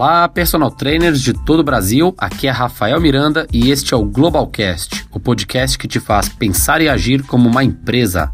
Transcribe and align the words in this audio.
Olá, 0.00 0.28
personal 0.28 0.70
trainers 0.70 1.20
de 1.20 1.32
todo 1.32 1.58
o 1.58 1.64
Brasil. 1.64 2.14
Aqui 2.16 2.46
é 2.46 2.52
Rafael 2.52 3.00
Miranda 3.00 3.48
e 3.52 3.68
este 3.68 3.92
é 3.92 3.96
o 3.96 4.04
Globalcast, 4.04 5.08
o 5.12 5.18
podcast 5.18 5.76
que 5.76 5.88
te 5.88 5.98
faz 5.98 6.28
pensar 6.28 6.80
e 6.80 6.88
agir 6.88 7.24
como 7.24 7.48
uma 7.48 7.64
empresa. 7.64 8.32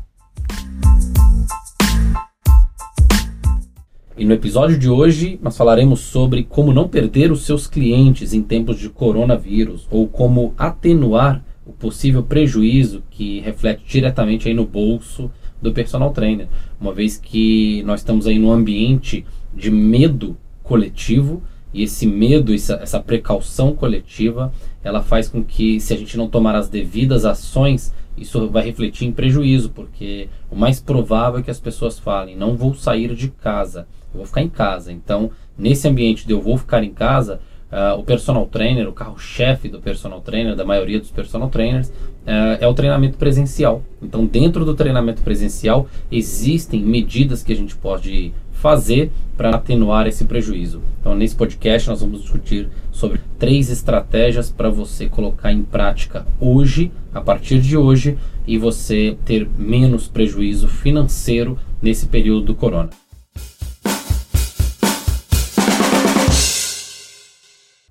E 4.15 4.27
no 4.27 4.35
episódio 4.35 4.79
de 4.79 4.91
hoje 4.91 5.41
nós 5.43 5.57
falaremos 5.57 6.01
sobre 6.01 6.45
como 6.45 6.71
não 6.71 6.87
perder 6.87 7.33
os 7.33 7.47
seus 7.47 7.67
clientes 7.67 8.35
em 8.35 8.43
tempos 8.43 8.79
de 8.79 8.91
coronavírus 8.91 9.89
ou 9.91 10.07
como 10.07 10.53
atenuar 10.59 11.43
o 11.65 11.73
possível 11.73 12.23
prejuízo 12.23 13.03
que 13.09 13.41
reflete 13.41 13.83
diretamente 13.89 14.49
aí 14.49 14.53
no 14.53 14.67
bolso 14.67 15.31
do 15.63 15.73
personal 15.73 16.13
trainer, 16.13 16.47
uma 16.79 16.93
vez 16.93 17.17
que 17.17 17.83
nós 17.85 18.01
estamos 18.01 18.27
aí 18.27 18.39
num 18.39 18.53
ambiente 18.53 19.25
de 19.55 19.71
medo 19.71 20.37
coletivo 20.63 21.43
e 21.75 21.83
esse 21.83 22.07
medo, 22.07 22.55
essa, 22.55 22.75
essa 22.75 23.01
precaução 23.01 23.75
coletiva, 23.75 24.53
ela 24.83 25.03
faz 25.03 25.29
com 25.29 25.43
que, 25.43 25.81
se 25.81 25.93
a 25.93 25.97
gente 25.97 26.17
não 26.17 26.29
tomar 26.29 26.55
as 26.55 26.69
devidas 26.69 27.25
ações, 27.25 27.93
isso 28.17 28.49
vai 28.49 28.65
refletir 28.65 29.07
em 29.07 29.13
prejuízo, 29.13 29.71
porque 29.71 30.29
o 30.49 30.55
mais 30.55 30.81
provável 30.81 31.41
é 31.41 31.43
que 31.43 31.51
as 31.51 31.59
pessoas 31.59 31.99
falem: 31.99 32.37
não 32.37 32.57
vou 32.57 32.75
sair 32.75 33.13
de 33.15 33.29
casa, 33.29 33.89
eu 34.13 34.19
vou 34.19 34.27
ficar 34.27 34.43
em 34.43 34.49
casa. 34.49 34.93
Então, 34.93 35.33
nesse 35.59 35.89
ambiente 35.89 36.27
de 36.27 36.33
eu 36.33 36.41
vou 36.41 36.57
ficar 36.57 36.85
em 36.85 36.93
casa, 36.93 37.41
uh, 37.73 37.99
o 37.99 38.05
personal 38.05 38.47
trainer, 38.47 38.89
o 38.89 38.93
carro-chefe 38.93 39.69
do 39.69 39.81
personal 39.81 40.21
trainer, 40.21 40.55
da 40.55 40.65
maioria 40.65 41.01
dos 41.01 41.11
personal 41.11 41.49
trainers, 41.49 41.89
uh, 41.89 42.57
é 42.61 42.69
o 42.69 42.75
treinamento 42.75 43.19
presencial. 43.19 43.83
Então, 44.01 44.25
dentro 44.25 44.65
do 44.65 44.75
treinamento 44.75 45.23
presencial, 45.23 45.89
existem 46.11 46.81
medidas 46.81 47.43
que 47.43 47.53
a 47.53 47.57
gente 47.57 47.75
pode 47.75 48.33
fazer 48.65 49.13
para 49.37 49.51
atenuar 49.51 50.07
esse 50.07 50.25
prejuízo. 50.25 50.81
Então, 50.99 51.15
nesse 51.15 51.37
podcast, 51.37 51.87
nós 51.87 52.01
vamos 52.01 52.23
discutir 52.23 52.71
sobre 52.91 53.21
três 53.39 53.69
estratégias 53.69 54.51
para 54.51 54.71
você 54.71 55.07
colocar 55.07 55.53
em 55.53 55.63
prática 55.63 56.27
hoje, 56.41 56.91
a 57.13 57.21
partir 57.21 57.61
de 57.61 57.77
hoje, 57.77 58.17
e 58.47 58.57
você 58.57 59.19
ter 59.23 59.47
menos 59.59 60.09
prejuízo 60.09 60.67
financeiro 60.67 61.59
nesse 61.83 62.07
período 62.07 62.47
do 62.47 62.55
corona. 62.55 62.89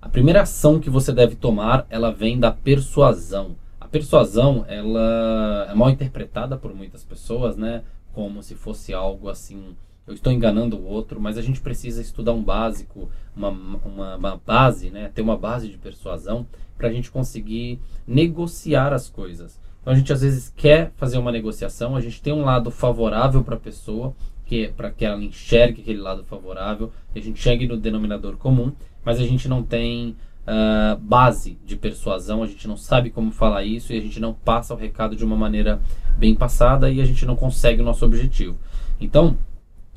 A 0.02 0.08
primeira 0.08 0.42
ação 0.42 0.80
que 0.80 0.90
você 0.90 1.12
deve 1.12 1.36
tomar, 1.36 1.86
ela 1.88 2.10
vem 2.10 2.36
da 2.36 2.50
persuasão. 2.50 3.54
A 3.80 3.86
persuasão, 3.86 4.64
ela 4.66 5.68
é 5.70 5.74
mal 5.74 5.88
interpretada 5.88 6.56
por 6.56 6.74
muitas 6.74 7.04
pessoas, 7.04 7.56
né? 7.56 7.82
Como 8.12 8.42
se 8.42 8.56
fosse 8.56 8.92
algo 8.92 9.28
assim 9.28 9.76
eu 10.06 10.14
estou 10.14 10.32
enganando 10.32 10.76
o 10.76 10.84
outro, 10.84 11.20
mas 11.20 11.38
a 11.38 11.42
gente 11.42 11.60
precisa 11.60 12.02
estudar 12.02 12.32
um 12.32 12.42
básico, 12.42 13.08
uma, 13.34 13.48
uma, 13.48 14.16
uma 14.16 14.40
base, 14.44 14.90
né? 14.90 15.10
ter 15.14 15.22
uma 15.22 15.36
base 15.36 15.68
de 15.68 15.78
persuasão 15.78 16.46
para 16.76 16.88
a 16.88 16.92
gente 16.92 17.10
conseguir 17.10 17.80
negociar 18.06 18.92
as 18.92 19.08
coisas. 19.08 19.58
Então 19.80 19.92
a 19.92 19.96
gente 19.96 20.12
às 20.12 20.20
vezes 20.20 20.52
quer 20.54 20.92
fazer 20.96 21.18
uma 21.18 21.32
negociação, 21.32 21.96
a 21.96 22.00
gente 22.00 22.20
tem 22.20 22.32
um 22.32 22.44
lado 22.44 22.70
favorável 22.70 23.42
para 23.42 23.56
a 23.56 23.60
pessoa, 23.60 24.14
que 24.44 24.68
para 24.68 24.90
que 24.90 25.04
ela 25.04 25.22
enxergue 25.22 25.80
aquele 25.80 26.00
lado 26.00 26.24
favorável, 26.24 26.92
a 27.14 27.18
gente 27.18 27.40
chegue 27.40 27.66
no 27.66 27.76
denominador 27.76 28.36
comum, 28.36 28.72
mas 29.04 29.18
a 29.20 29.24
gente 29.24 29.48
não 29.48 29.62
tem 29.62 30.16
uh, 30.44 30.98
base 30.98 31.58
de 31.64 31.76
persuasão, 31.76 32.42
a 32.42 32.46
gente 32.46 32.68
não 32.68 32.76
sabe 32.76 33.10
como 33.10 33.30
falar 33.30 33.64
isso 33.64 33.92
e 33.92 33.98
a 33.98 34.00
gente 34.00 34.20
não 34.20 34.34
passa 34.34 34.74
o 34.74 34.76
recado 34.76 35.16
de 35.16 35.24
uma 35.24 35.36
maneira 35.36 35.80
bem 36.16 36.34
passada 36.34 36.90
e 36.90 37.00
a 37.00 37.04
gente 37.04 37.24
não 37.24 37.36
consegue 37.36 37.80
o 37.80 37.84
nosso 37.84 38.04
objetivo. 38.04 38.58
Então, 39.00 39.36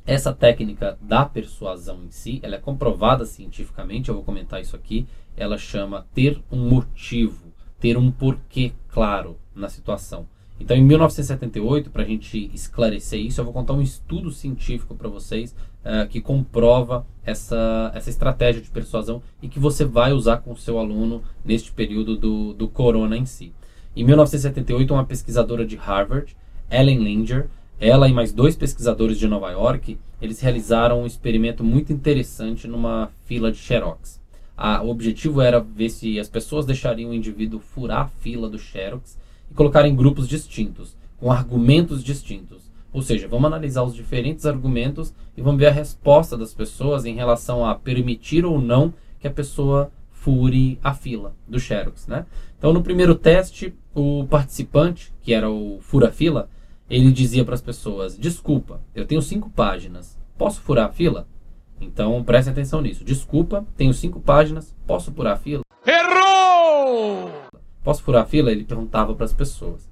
essa 0.08 0.34
técnica 0.34 0.98
da 1.02 1.26
persuasão 1.26 2.02
em 2.06 2.10
si, 2.10 2.40
ela 2.42 2.56
é 2.56 2.60
comprovada 2.60 3.26
cientificamente, 3.26 4.08
eu 4.08 4.16
vou 4.16 4.24
comentar 4.24 4.62
isso 4.62 4.74
aqui, 4.74 5.06
ela 5.36 5.58
chama 5.58 6.08
ter 6.14 6.42
um 6.50 6.70
motivo, 6.70 7.52
ter 7.78 7.98
um 7.98 8.10
porquê 8.10 8.72
claro 8.88 9.38
na 9.54 9.68
situação. 9.68 10.26
Então, 10.60 10.76
em 10.76 10.82
1978, 10.82 11.92
para 11.92 12.04
a 12.04 12.06
gente 12.06 12.50
esclarecer 12.54 13.20
isso, 13.20 13.42
eu 13.42 13.46
vou 13.46 13.54
contar 13.54 13.74
um 13.74 13.82
estudo 13.82 14.32
científico 14.32 14.96
para 14.96 15.10
vocês 15.10 15.54
uh, 15.84 16.08
que 16.08 16.22
comprova 16.22 17.06
essa, 17.24 17.92
essa 17.94 18.10
estratégia 18.10 18.62
de 18.62 18.70
persuasão 18.70 19.22
e 19.42 19.50
que 19.50 19.60
você 19.60 19.84
vai 19.84 20.14
usar 20.14 20.38
com 20.38 20.54
o 20.54 20.58
seu 20.58 20.80
aluno 20.80 21.22
neste 21.44 21.72
período 21.72 22.18
do, 22.18 22.54
do 22.54 22.68
corona 22.70 23.18
em 23.18 23.26
si. 23.26 23.54
Em 23.94 24.06
1978, 24.06 24.94
uma 24.94 25.06
pesquisadora 25.06 25.66
de 25.66 25.76
Harvard, 25.76 26.36
Ellen 26.72 27.04
Linger, 27.04 27.50
ela 27.80 28.08
e 28.08 28.14
mais 28.14 28.34
dois 28.34 28.56
pesquisadores 28.56 29.20
de 29.20 29.28
Nova 29.28 29.52
York, 29.52 29.98
eles 30.22 30.40
realizaram 30.40 31.04
um 31.04 31.06
experimento 31.06 31.64
muito 31.64 31.94
interessante 31.94 32.68
numa 32.68 33.12
fila 33.26 33.52
de 33.52 33.58
Xerox. 33.58 34.20
A, 34.56 34.82
o 34.82 34.90
objetivo 34.90 35.42
era 35.42 35.60
ver 35.60 35.90
se 35.90 36.20
as 36.20 36.28
pessoas 36.28 36.66
deixariam 36.66 37.12
o 37.12 37.14
indivíduo 37.14 37.60
furar 37.60 38.02
a 38.02 38.08
fila 38.08 38.50
do 38.50 38.58
Xerox 38.58 39.18
e 39.52 39.54
colocar 39.54 39.86
em 39.86 39.96
grupos 39.96 40.28
distintos, 40.28 40.98
com 41.18 41.32
argumentos 41.32 42.04
distintos. 42.04 42.64
Ou 42.92 43.04
seja, 43.04 43.28
vamos 43.28 43.46
analisar 43.46 43.84
os 43.84 43.94
diferentes 43.94 44.48
argumentos 44.48 45.14
e 45.36 45.42
vamos 45.42 45.60
ver 45.60 45.68
a 45.68 45.72
resposta 45.72 46.36
das 46.36 46.56
pessoas 46.56 47.06
em 47.06 47.14
relação 47.14 47.64
a 47.64 47.76
permitir 47.76 48.44
ou 48.44 48.60
não 48.60 48.92
que 49.20 49.28
a 49.28 49.32
pessoa 49.32 49.92
fure 50.12 50.80
a 50.84 50.96
fila 50.96 51.36
do 51.48 51.60
Xerox. 51.60 52.08
Né? 52.08 52.26
Então, 52.58 52.74
no 52.74 52.82
primeiro 52.82 53.14
teste, 53.14 53.76
o 53.94 54.26
participante, 54.28 55.14
que 55.22 55.32
era 55.32 55.50
o 55.50 55.78
fura-fila, 55.82 56.50
ele 56.90 57.12
dizia 57.12 57.44
para 57.44 57.56
as 57.56 57.62
pessoas: 57.62 58.18
Desculpa, 58.18 58.82
eu 58.96 59.06
tenho 59.06 59.22
cinco 59.22 59.50
páginas, 59.50 60.18
posso 60.38 60.62
furar 60.62 60.88
a 60.88 60.92
fila? 60.92 61.28
Então 61.80 62.24
preste 62.24 62.50
atenção 62.50 62.82
nisso. 62.82 63.04
Desculpa, 63.04 63.66
tenho 63.76 63.94
cinco 63.94 64.20
páginas, 64.20 64.76
posso 64.86 65.12
furar 65.12 65.34
a 65.34 65.38
fila? 65.38 65.62
Errou! 65.86 67.30
Posso 67.84 68.04
furar 68.04 68.24
a 68.24 68.26
fila? 68.26 68.52
Ele 68.52 68.64
perguntava 68.64 69.14
para 69.14 69.26
as 69.26 69.34
pessoas. 69.34 69.88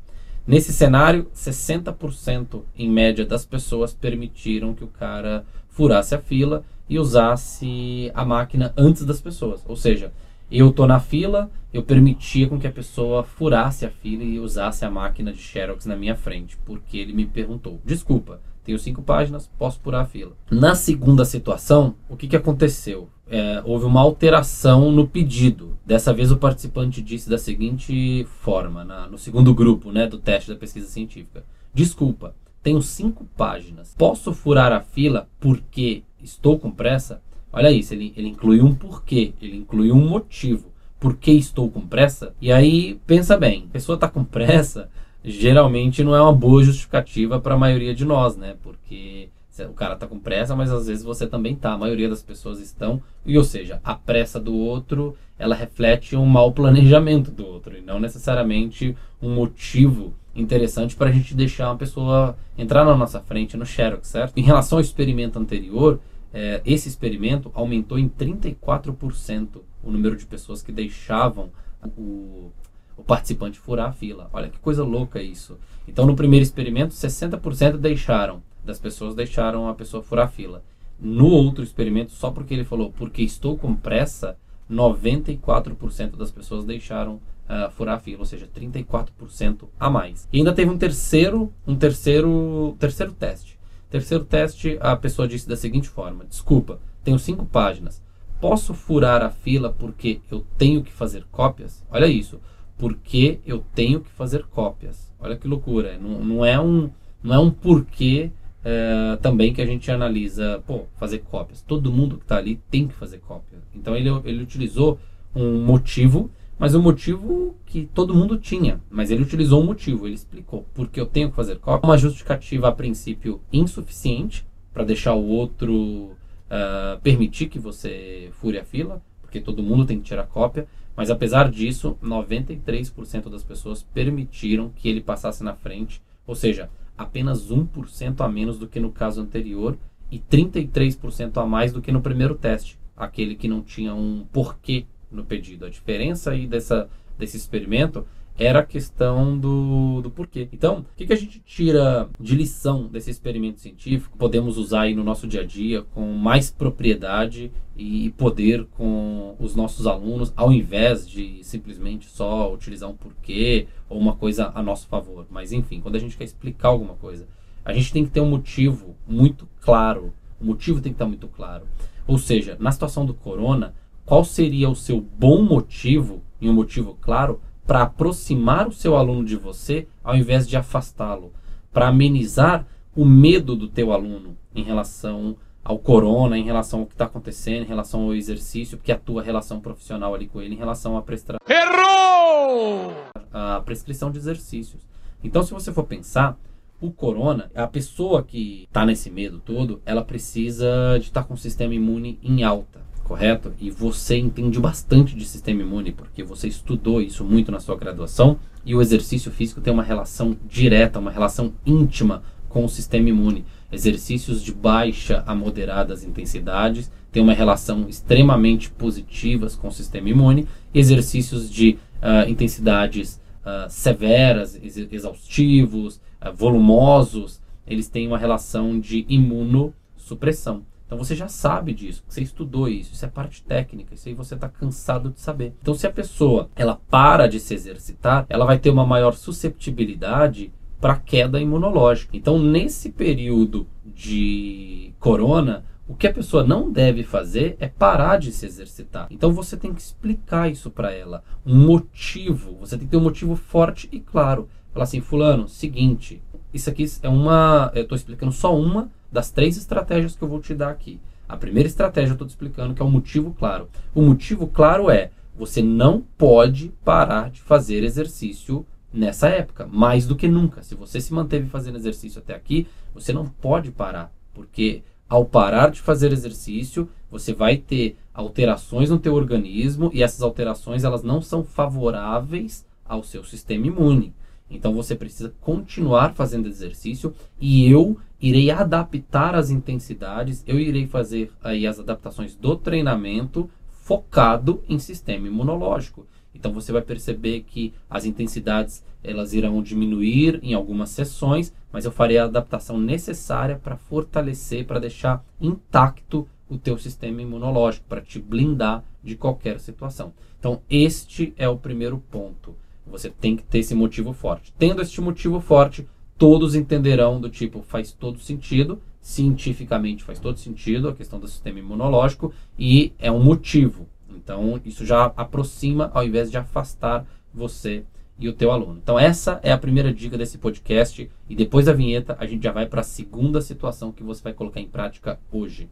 Nesse 0.48 0.72
cenário, 0.72 1.28
60% 1.34 2.62
em 2.78 2.90
média 2.90 3.26
das 3.26 3.46
pessoas 3.46 3.94
permitiram 3.94 4.76
que 4.76 4.84
o 4.84 4.88
cara 4.88 5.44
furasse 5.70 6.14
a 6.14 6.20
fila 6.20 6.64
e 6.88 7.00
usasse 7.00 8.12
a 8.14 8.24
máquina 8.24 8.72
antes 8.78 9.04
das 9.06 9.20
pessoas. 9.20 9.64
Ou 9.68 9.76
seja, 9.76 10.14
eu 10.52 10.72
tô 10.72 10.86
na 10.86 11.00
fila, 11.00 11.50
eu 11.76 11.84
permitia 11.84 12.48
com 12.48 12.58
que 12.58 12.68
a 12.68 12.72
pessoa 12.72 13.22
furasse 13.22 13.86
a 13.86 13.90
fila 13.90 14.24
e 14.24 14.40
usasse 14.40 14.86
a 14.86 14.90
máquina 14.90 15.34
de 15.34 15.40
Xerox 15.40 15.86
na 15.86 15.98
minha 15.98 16.16
frente, 16.16 16.58
porque 16.64 16.98
ele 16.98 17.12
me 17.12 17.26
perguntou: 17.26 17.82
desculpa, 17.84 18.40
tenho 18.64 18.80
cinco 18.80 19.02
páginas, 19.02 19.52
posso 19.58 19.82
furar 19.82 20.04
a 20.04 20.06
fila. 20.06 20.38
Na 20.50 20.74
segunda 20.74 21.26
situação, 21.26 21.96
o 22.08 22.16
que, 22.16 22.30
que 22.30 22.36
aconteceu? 22.36 23.10
É, 23.28 23.62
houve 23.66 23.86
uma 23.86 24.00
alteração 24.00 24.90
no 24.90 25.06
pedido. 25.06 25.78
Dessa 25.86 26.14
vez 26.14 26.32
o 26.32 26.38
participante 26.38 27.02
disse 27.02 27.30
da 27.30 27.38
seguinte 27.38 28.26
forma, 28.40 28.86
na, 28.86 29.08
no 29.08 29.18
segundo 29.18 29.54
grupo 29.54 29.92
né, 29.92 30.08
do 30.08 30.18
teste 30.18 30.52
da 30.52 30.58
pesquisa 30.58 30.88
científica: 30.88 31.44
Desculpa, 31.74 32.34
tenho 32.64 32.82
cinco 32.82 33.26
páginas, 33.36 33.94
posso 33.98 34.32
furar 34.34 34.72
a 34.72 34.80
fila 34.80 35.28
porque 35.42 36.04
estou 36.24 36.58
com 36.58 36.72
pressa? 36.72 37.22
Olha 37.52 37.70
isso, 37.70 37.94
ele, 37.94 38.14
ele 38.16 38.30
incluiu 38.30 38.66
um 38.66 38.74
porquê, 38.74 39.34
ele 39.42 39.58
incluiu 39.58 39.94
um 39.94 40.08
motivo. 40.08 40.74
Por 41.06 41.18
que 41.18 41.34
estou 41.34 41.70
com 41.70 41.82
pressa? 41.82 42.34
E 42.42 42.52
aí, 42.52 43.00
pensa 43.06 43.38
bem, 43.38 43.66
a 43.70 43.74
pessoa 43.74 43.94
está 43.94 44.08
com 44.08 44.24
pressa, 44.24 44.90
geralmente 45.24 46.04
não 46.04 46.16
é 46.16 46.20
uma 46.20 46.34
boa 46.34 46.64
justificativa 46.64 47.40
para 47.40 47.54
a 47.54 47.58
maioria 47.60 47.94
de 47.94 48.04
nós, 48.04 48.36
né? 48.36 48.56
Porque 48.64 49.30
o 49.70 49.74
cara 49.74 49.94
está 49.94 50.08
com 50.08 50.18
pressa, 50.18 50.56
mas 50.56 50.72
às 50.72 50.88
vezes 50.88 51.04
você 51.04 51.28
também 51.28 51.56
tá. 51.56 51.74
A 51.74 51.78
maioria 51.78 52.10
das 52.10 52.24
pessoas 52.24 52.60
estão. 52.60 53.00
E 53.24 53.38
ou 53.38 53.44
seja, 53.44 53.80
a 53.84 53.94
pressa 53.94 54.40
do 54.40 54.56
outro, 54.56 55.16
ela 55.38 55.54
reflete 55.54 56.16
um 56.16 56.26
mau 56.26 56.52
planejamento 56.52 57.30
do 57.30 57.46
outro 57.46 57.78
e 57.78 57.82
não 57.82 58.00
necessariamente 58.00 58.98
um 59.22 59.30
motivo 59.30 60.12
interessante 60.36 60.96
para 60.96 61.12
a 61.12 61.14
gente 61.14 61.36
deixar 61.36 61.70
uma 61.70 61.78
pessoa 61.78 62.36
entrar 62.58 62.84
na 62.84 62.98
nossa 62.98 63.20
frente 63.20 63.56
no 63.56 63.64
Xerox, 63.64 64.08
certo? 64.08 64.34
Em 64.36 64.42
relação 64.42 64.80
ao 64.80 64.82
experimento 64.82 65.38
anterior, 65.38 66.00
é, 66.36 66.62
esse 66.66 66.90
experimento 66.90 67.50
aumentou 67.54 67.98
em 67.98 68.10
34% 68.10 69.62
o 69.82 69.90
número 69.90 70.18
de 70.18 70.26
pessoas 70.26 70.62
que 70.62 70.70
deixavam 70.70 71.50
o, 71.98 72.52
o 72.98 73.04
participante 73.04 73.58
furar 73.58 73.88
a 73.88 73.94
fila. 73.94 74.30
Olha 74.34 74.50
que 74.50 74.60
coisa 74.60 74.84
louca 74.84 75.22
isso. 75.22 75.58
Então, 75.88 76.06
no 76.06 76.14
primeiro 76.14 76.44
experimento, 76.44 76.94
60% 76.94 77.78
deixaram, 77.78 78.44
das 78.66 78.78
pessoas 78.78 79.16
deixaram 79.16 79.70
a 79.70 79.74
pessoa 79.74 80.04
furar 80.04 80.26
a 80.26 80.30
fila. 80.30 80.62
No 81.00 81.28
outro 81.28 81.64
experimento, 81.64 82.12
só 82.12 82.30
porque 82.30 82.54
ele 82.54 82.66
falou, 82.66 82.92
porque 82.92 83.22
estou 83.22 83.58
com 83.58 83.74
pressa, 83.74 84.38
94% 84.70 86.18
das 86.18 86.32
pessoas 86.32 86.66
deixaram 86.66 87.14
uh, 87.14 87.72
furar 87.72 87.96
a 87.96 88.00
fila, 88.00 88.20
ou 88.20 88.26
seja, 88.26 88.46
34% 88.46 89.70
a 89.80 89.90
mais. 89.90 90.28
E 90.34 90.40
ainda 90.40 90.52
teve 90.52 90.70
um 90.70 90.78
terceiro, 90.78 91.54
um 91.66 91.78
terceiro, 91.78 92.76
terceiro 92.78 93.14
teste 93.14 93.55
Terceiro 93.96 94.26
teste, 94.26 94.78
a 94.82 94.94
pessoa 94.98 95.26
disse 95.26 95.48
da 95.48 95.56
seguinte 95.56 95.88
forma: 95.88 96.26
Desculpa, 96.26 96.82
tenho 97.02 97.18
cinco 97.18 97.46
páginas. 97.46 98.04
Posso 98.42 98.74
furar 98.74 99.22
a 99.22 99.30
fila 99.30 99.72
porque 99.72 100.20
eu 100.30 100.46
tenho 100.58 100.84
que 100.84 100.92
fazer 100.92 101.24
cópias? 101.32 101.82
Olha 101.90 102.06
isso. 102.06 102.42
Porque 102.78 103.40
eu 103.46 103.64
tenho 103.74 104.02
que 104.02 104.10
fazer 104.10 104.44
cópias. 104.48 105.10
Olha 105.18 105.38
que 105.38 105.48
loucura. 105.48 105.98
Não, 105.98 106.20
não 106.20 106.44
é, 106.44 106.60
um, 106.60 106.90
não 107.24 107.36
é 107.36 107.40
um 107.40 107.50
porquê 107.50 108.32
é, 108.66 109.18
também 109.22 109.54
que 109.54 109.62
a 109.62 109.66
gente 109.66 109.90
analisa, 109.90 110.62
pô, 110.68 110.88
fazer 110.98 111.20
cópias. 111.20 111.62
Todo 111.62 111.90
mundo 111.90 112.18
que 112.18 112.26
está 112.26 112.36
ali 112.36 112.60
tem 112.70 112.90
que 112.90 112.94
fazer 112.94 113.20
cópia. 113.20 113.60
Então 113.74 113.96
ele, 113.96 114.10
ele 114.26 114.44
utilizou 114.44 115.00
um 115.34 115.64
motivo, 115.64 116.30
mas 116.58 116.74
um 116.74 116.82
motivo 116.82 117.56
que 117.66 117.90
todo 117.94 118.16
mundo 118.16 118.38
tinha. 118.38 118.82
Mas 118.90 119.12
ele 119.12 119.24
utilizou 119.24 119.62
um 119.62 119.66
motivo, 119.66 120.08
ele 120.08 120.16
explicou 120.16 120.66
porque 120.74 121.00
eu 121.00 121.06
tenho 121.06 121.30
que 121.30 121.36
fazer 121.36 121.60
cópia. 121.60 121.88
Uma 121.88 121.98
justificativa 121.98 122.68
a 122.68 122.72
princípio 122.72 123.42
insuficiente 123.52 124.46
para 124.74 124.84
deixar 124.84 125.14
o 125.14 125.26
outro 125.26 125.74
uh, 125.74 127.00
permitir 127.02 127.48
que 127.48 127.60
você 127.60 128.30
fure 128.34 128.58
a 128.58 128.66
fila, 128.66 129.02
porque 129.22 129.40
todo 129.40 129.64
mundo 129.64 129.86
tem 129.86 130.00
que 130.00 130.06
tirar 130.06 130.28
cópia. 130.28 130.68
Mas 130.96 131.12
apesar 131.12 131.52
disso, 131.52 131.98
93% 132.02 133.30
das 133.30 133.44
pessoas 133.44 133.84
permitiram 133.84 134.70
que 134.70 134.88
ele 134.88 135.02
passasse 135.02 135.44
na 135.44 135.54
frente, 135.54 136.02
ou 136.26 136.36
seja, 136.36 136.70
apenas 136.98 137.52
1% 137.52 138.22
a 138.22 138.30
menos 138.30 138.58
do 138.58 138.68
que 138.68 138.80
no 138.80 138.92
caso 138.92 139.22
anterior 139.22 139.78
e 140.10 140.20
33% 140.20 141.38
a 141.42 141.46
mais 141.46 141.74
do 141.74 141.82
que 141.82 141.92
no 141.92 142.02
primeiro 142.02 142.36
teste, 142.36 142.80
aquele 142.96 143.36
que 143.36 143.50
não 143.50 143.62
tinha 143.62 143.94
um 143.94 144.26
porquê 144.32 144.86
no 145.16 145.26
pedido. 145.26 145.66
A 145.66 145.70
diferença 145.70 146.32
aí 146.32 146.46
dessa, 146.46 146.90
desse 147.18 147.38
experimento 147.38 148.06
era 148.38 148.60
a 148.60 148.66
questão 148.66 149.38
do, 149.38 150.02
do 150.02 150.12
porquê. 150.12 150.50
Então, 150.52 150.80
o 150.80 150.86
que, 150.96 151.08
que 151.08 151.14
a 151.14 151.18
gente 151.18 151.40
tira 151.40 152.10
de 152.20 152.36
lição 152.36 152.88
desse 152.88 153.10
experimento 153.10 153.62
científico? 153.62 154.18
Podemos 154.18 154.58
usar 154.58 154.82
aí 154.82 154.94
no 154.94 155.04
nosso 155.04 155.26
dia 155.26 155.42
a 155.42 155.46
dia 155.46 155.84
com 155.94 156.06
mais 156.12 156.52
propriedade 156.52 157.52
e 157.78 158.10
poder 158.12 158.66
com 158.72 159.36
os 159.40 159.56
nossos 159.56 159.88
alunos, 159.88 160.34
ao 160.36 160.52
invés 160.52 161.08
de 161.08 161.40
simplesmente 161.44 162.10
só 162.10 162.54
utilizar 162.54 162.90
um 162.90 162.96
porquê 162.96 163.68
ou 163.90 163.98
uma 163.98 164.16
coisa 164.16 164.52
a 164.54 164.62
nosso 164.62 164.88
favor. 164.88 165.26
Mas 165.30 165.54
enfim, 165.54 165.80
quando 165.80 165.96
a 165.96 166.00
gente 166.00 166.18
quer 166.18 166.26
explicar 166.26 166.70
alguma 166.70 166.96
coisa, 166.96 167.28
a 167.64 167.74
gente 167.74 167.92
tem 167.92 168.04
que 168.04 168.12
ter 168.12 168.22
um 168.22 168.30
motivo 168.30 168.96
muito 169.08 169.48
claro. 169.62 170.14
O 170.40 170.46
motivo 170.46 170.82
tem 170.82 170.92
que 170.92 170.96
estar 170.96 171.08
muito 171.08 171.28
claro. 171.28 171.66
Ou 172.06 172.20
seja, 172.20 172.58
na 172.60 172.72
situação 172.72 173.06
do 173.06 173.14
corona, 173.14 173.74
qual 174.06 174.24
seria 174.24 174.70
o 174.70 174.76
seu 174.76 175.02
bom 175.02 175.42
motivo, 175.42 176.22
e 176.40 176.50
um 176.50 176.54
motivo 176.54 176.98
claro, 177.02 177.42
para 177.66 177.82
aproximar 177.82 178.68
o 178.68 178.72
seu 178.72 178.96
aluno 178.96 179.26
de 179.26 179.36
você 179.36 179.88
ao 180.04 180.16
invés 180.16 180.48
de 180.48 180.56
afastá-lo, 180.56 181.34
para 181.74 181.88
amenizar 181.88 182.68
o 182.96 183.04
medo 183.04 183.56
do 183.56 183.68
teu 183.68 183.92
aluno 183.92 184.38
em 184.54 184.64
relação 184.64 185.36
ao 185.64 185.80
corona, 185.80 186.38
em 186.38 186.44
relação 186.44 186.82
ao 186.82 186.86
que 186.86 186.94
está 186.94 187.06
acontecendo, 187.06 187.64
em 187.64 187.68
relação 187.68 188.04
ao 188.04 188.14
exercício, 188.14 188.78
porque 188.78 188.92
a 188.92 188.98
tua 188.98 189.24
relação 189.24 189.60
profissional 189.60 190.14
ali 190.14 190.28
com 190.28 190.40
ele, 190.40 190.54
em 190.54 190.58
relação 190.58 190.96
à 190.96 191.02
prestra... 191.02 191.40
Errou! 191.50 192.94
a 193.34 193.60
prescrição 193.62 194.12
de 194.12 194.18
exercícios. 194.18 194.82
Então, 195.22 195.44
se 195.44 195.52
você 195.52 195.74
for 195.74 195.84
pensar, 195.84 196.38
o 196.80 196.92
corona, 196.92 197.52
a 197.54 197.68
pessoa 197.68 198.24
que 198.24 198.64
está 198.64 198.86
nesse 198.86 199.10
medo 199.10 199.40
todo, 199.40 199.82
ela 199.86 200.04
precisa 200.04 200.98
de 201.00 201.08
estar 201.08 201.24
tá 201.24 201.28
com 201.28 201.34
o 201.34 201.38
sistema 201.38 201.74
imune 201.74 202.18
em 202.24 202.44
alta 202.44 202.85
correto? 203.06 203.54
E 203.62 203.70
você 203.70 204.18
entende 204.18 204.60
bastante 204.60 205.16
de 205.16 205.24
sistema 205.26 205.62
imune, 205.62 205.94
porque 205.94 206.24
você 206.24 206.48
estudou 206.48 207.00
isso 207.00 207.24
muito 207.24 207.52
na 207.52 207.60
sua 207.60 207.78
graduação, 207.78 208.38
e 208.66 208.76
o 208.76 208.82
exercício 208.82 209.32
físico 209.32 209.62
tem 209.62 209.72
uma 209.72 209.84
relação 209.84 210.36
direta, 210.50 211.00
uma 211.00 211.12
relação 211.12 211.54
íntima 211.66 212.24
com 212.50 212.66
o 212.66 212.70
sistema 212.70 213.08
imune. 213.08 213.46
Exercícios 213.72 214.42
de 214.42 214.52
baixa 214.52 215.24
a 215.28 215.36
moderadas 215.36 216.04
intensidades 216.04 216.92
têm 217.12 217.22
uma 217.22 217.34
relação 217.34 217.88
extremamente 217.88 218.72
positivas 218.72 219.56
com 219.56 219.68
o 219.68 219.72
sistema 219.72 220.10
imune, 220.10 220.48
exercícios 220.74 221.50
de 221.50 221.78
uh, 222.02 222.30
intensidades 222.30 223.22
uh, 223.46 223.70
severas, 223.70 224.60
exaustivos, 224.92 226.02
uh, 226.22 226.34
volumosos, 226.34 227.40
eles 227.68 227.88
têm 227.88 228.08
uma 228.08 228.18
relação 228.18 228.80
de 228.80 229.06
imunossupressão. 229.08 230.64
Então 230.86 230.98
você 230.98 231.16
já 231.16 231.28
sabe 231.28 231.74
disso, 231.74 232.04
você 232.08 232.22
estudou 232.22 232.70
isso, 232.70 232.94
isso 232.94 233.04
é 233.06 233.08
parte 233.08 233.44
técnica, 233.44 233.96
isso 233.96 234.08
aí 234.08 234.14
você 234.14 234.36
está 234.36 234.48
cansado 234.48 235.10
de 235.10 235.20
saber. 235.20 235.54
Então 235.62 235.74
se 235.74 235.88
a 235.88 235.92
pessoa 235.92 236.50
ela 236.56 236.80
para 236.90 237.28
de 237.28 237.40
se 237.40 237.54
exercitar, 237.54 238.26
ela 238.30 238.46
vai 238.46 238.60
ter 238.60 238.70
uma 238.70 238.86
maior 238.86 239.14
susceptibilidade 239.14 240.54
para 240.80 240.98
queda 240.98 241.40
imunológica. 241.40 242.16
Então 242.16 242.38
nesse 242.38 242.92
período 242.92 243.68
de 243.84 244.94
corona, 245.00 245.66
o 245.88 245.96
que 245.96 246.08
a 246.08 246.14
pessoa 246.14 246.44
não 246.44 246.72
deve 246.72 247.04
fazer 247.04 247.56
é 247.60 247.68
parar 247.68 248.18
de 248.18 248.32
se 248.32 248.46
exercitar. 248.46 249.08
Então 249.10 249.32
você 249.32 249.56
tem 249.56 249.74
que 249.74 249.82
explicar 249.82 250.52
isso 250.52 250.72
para 250.72 250.92
ela, 250.92 251.24
um 251.46 251.56
motivo. 251.56 252.58
Você 252.60 252.78
tem 252.78 252.88
que 252.88 252.92
ter 252.92 252.98
um 252.98 253.04
motivo 253.04 253.36
forte 253.36 253.88
e 253.92 254.00
claro. 254.00 254.50
Falar 254.74 254.84
assim, 254.84 255.00
fulano, 255.00 255.48
seguinte, 255.48 256.22
isso 256.56 256.70
aqui 256.70 256.86
é 257.04 257.10
uma, 257.10 257.70
eu 257.76 257.84
estou 257.84 257.96
explicando 257.98 258.32
só 258.32 258.58
uma 258.58 258.90
das 259.12 259.30
três 259.30 259.58
estratégias 259.58 260.16
que 260.16 260.24
eu 260.24 260.28
vou 260.28 260.40
te 260.40 260.54
dar 260.54 260.70
aqui. 260.70 261.00
A 261.28 261.36
primeira 261.36 261.68
estratégia 261.68 262.12
eu 262.12 262.14
estou 262.14 262.26
te 262.26 262.32
explicando 262.32 262.74
que 262.74 262.82
é 262.82 262.86
o 262.86 262.90
motivo 262.90 263.36
claro. 263.38 263.68
O 263.94 264.02
motivo 264.02 264.48
claro 264.48 264.90
é 264.90 265.12
você 265.38 265.62
não 265.62 266.02
pode 266.18 266.72
parar 266.84 267.30
de 267.30 267.42
fazer 267.42 267.84
exercício 267.84 268.66
nessa 268.94 269.28
época, 269.28 269.68
mais 269.68 270.08
do 270.08 270.16
que 270.16 270.30
nunca. 270.30 270.64
Se 270.64 270.76
você 270.76 271.02
se 271.02 271.14
manteve 271.14 271.50
fazendo 271.50 271.78
exercício 271.78 272.20
até 272.20 272.34
aqui, 272.34 272.68
você 272.94 273.12
não 273.12 273.26
pode 273.26 273.70
parar, 273.72 274.14
porque 274.34 274.82
ao 275.10 275.26
parar 275.26 275.72
de 275.72 275.82
fazer 275.82 276.14
exercício, 276.14 276.90
você 277.12 277.34
vai 277.34 277.58
ter 277.58 277.98
alterações 278.14 278.90
no 278.90 278.98
teu 278.98 279.14
organismo 279.14 279.92
e 279.94 280.02
essas 280.02 280.22
alterações 280.22 280.86
elas 280.86 281.04
não 281.04 281.22
são 281.22 281.44
favoráveis 281.44 282.66
ao 282.86 283.04
seu 283.04 283.26
sistema 283.26 283.68
imune. 283.68 284.14
Então 284.50 284.74
você 284.74 284.96
precisa 284.96 285.34
continuar 285.42 286.14
fazendo 286.14 286.48
exercício 286.48 287.14
e 287.40 287.70
eu 287.70 287.98
irei 288.22 288.52
adaptar 288.52 289.36
as 289.36 289.50
intensidades, 289.50 290.44
eu 290.48 290.60
irei 290.60 290.88
fazer 290.88 291.32
aí 291.44 291.66
as 291.66 291.80
adaptações 291.80 292.36
do 292.36 292.56
treinamento 292.56 293.50
focado 293.70 294.64
em 294.68 294.80
sistema 294.80 295.28
imunológico. 295.28 296.08
Então 296.34 296.52
você 296.52 296.72
vai 296.72 296.82
perceber 296.82 297.42
que 297.42 297.74
as 297.90 298.06
intensidades 298.06 298.84
elas 299.04 299.34
irão 299.34 299.62
diminuir 299.62 300.40
em 300.44 300.54
algumas 300.54 300.90
sessões, 300.90 301.54
mas 301.72 301.86
eu 301.86 301.92
farei 301.92 302.18
a 302.18 302.26
adaptação 302.26 302.80
necessária 302.80 303.58
para 303.58 303.78
fortalecer, 303.78 304.66
para 304.66 304.80
deixar 304.80 305.24
intacto 305.40 306.28
o 306.50 306.58
teu 306.58 306.78
sistema 306.78 307.22
imunológico, 307.22 307.86
para 307.88 308.02
te 308.02 308.20
blindar 308.20 308.84
de 309.04 309.16
qualquer 309.16 309.60
situação. 309.60 310.14
Então 310.40 310.62
este 310.70 311.34
é 311.38 311.48
o 311.48 311.58
primeiro 311.58 312.00
ponto. 312.12 312.56
Você 312.88 313.10
tem 313.10 313.36
que 313.36 313.44
ter 313.44 313.60
esse 313.60 313.76
motivo 313.76 314.14
forte. 314.14 314.54
Tendo 314.58 314.82
este 314.82 315.02
motivo 315.02 315.40
forte, 315.40 315.88
todos 316.18 316.56
entenderão 316.56 317.20
do 317.20 317.30
tipo, 317.30 317.62
faz 317.62 317.92
todo 317.92 318.20
sentido, 318.20 318.82
cientificamente 319.02 320.04
faz 320.04 320.20
todo 320.20 320.38
sentido 320.38 320.90
a 320.90 320.96
questão 320.96 321.20
do 321.20 321.28
sistema 321.28 321.60
imunológico 321.60 322.34
e 322.58 322.94
é 323.00 323.12
um 323.12 323.24
motivo. 323.24 323.88
Então, 324.10 324.60
isso 324.66 324.86
já 324.86 325.06
aproxima 325.16 325.92
ao 325.94 326.04
invés 326.04 326.32
de 326.32 326.38
afastar 326.38 327.06
você 327.34 327.84
e 328.18 328.30
o 328.30 328.34
teu 328.34 328.52
aluno. 328.52 328.80
Então, 328.82 328.98
essa 328.98 329.40
é 329.44 329.52
a 329.52 329.58
primeira 329.58 329.94
dica 329.94 330.18
desse 330.18 330.38
podcast 330.38 331.10
e 331.30 331.36
depois 331.36 331.66
da 331.66 331.74
vinheta 331.74 332.16
a 332.20 332.26
gente 332.26 332.44
já 332.44 332.52
vai 332.52 332.66
para 332.66 332.82
a 332.82 332.84
segunda 332.84 333.42
situação 333.42 333.92
que 333.92 334.04
você 334.04 334.24
vai 334.24 334.34
colocar 334.34 334.62
em 334.62 334.68
prática 334.68 335.20
hoje. 335.32 335.68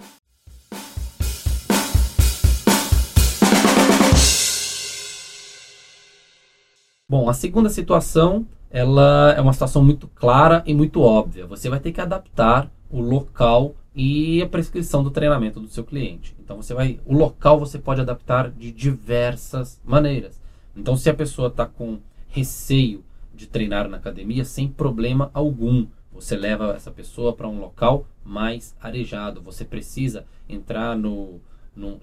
Bom, 7.13 7.29
a 7.29 7.33
segunda 7.35 7.69
situação 7.69 8.43
ela 8.71 9.35
é 9.37 9.39
uma 9.39 9.53
situação 9.53 9.83
muito 9.83 10.07
clara 10.07 10.63
e 10.65 10.73
muito 10.73 10.99
óbvia. 10.99 11.45
Você 11.45 11.69
vai 11.69 11.79
ter 11.79 11.91
que 11.91 12.01
adaptar 12.01 12.71
o 12.89 12.99
local 12.99 13.75
e 13.93 14.41
a 14.41 14.49
prescrição 14.49 15.03
do 15.03 15.11
treinamento 15.11 15.59
do 15.59 15.67
seu 15.67 15.83
cliente. 15.83 16.35
Então 16.43 16.59
você 16.59 16.73
vai, 16.73 16.99
o 17.05 17.15
local 17.15 17.59
você 17.59 17.77
pode 17.77 18.01
adaptar 18.01 18.49
de 18.49 18.71
diversas 18.71 19.79
maneiras. 19.85 20.41
Então 20.75 20.97
se 20.97 21.07
a 21.07 21.13
pessoa 21.13 21.49
está 21.49 21.67
com 21.67 21.99
receio 22.29 23.03
de 23.31 23.45
treinar 23.45 23.87
na 23.87 23.97
academia, 23.97 24.43
sem 24.43 24.67
problema 24.67 25.29
algum, 25.35 25.85
você 26.11 26.35
leva 26.35 26.73
essa 26.73 26.89
pessoa 26.89 27.31
para 27.31 27.47
um 27.47 27.59
local 27.59 28.07
mais 28.25 28.75
arejado. 28.81 29.39
Você 29.41 29.63
precisa 29.63 30.25
entrar 30.49 30.97
no, 30.97 31.39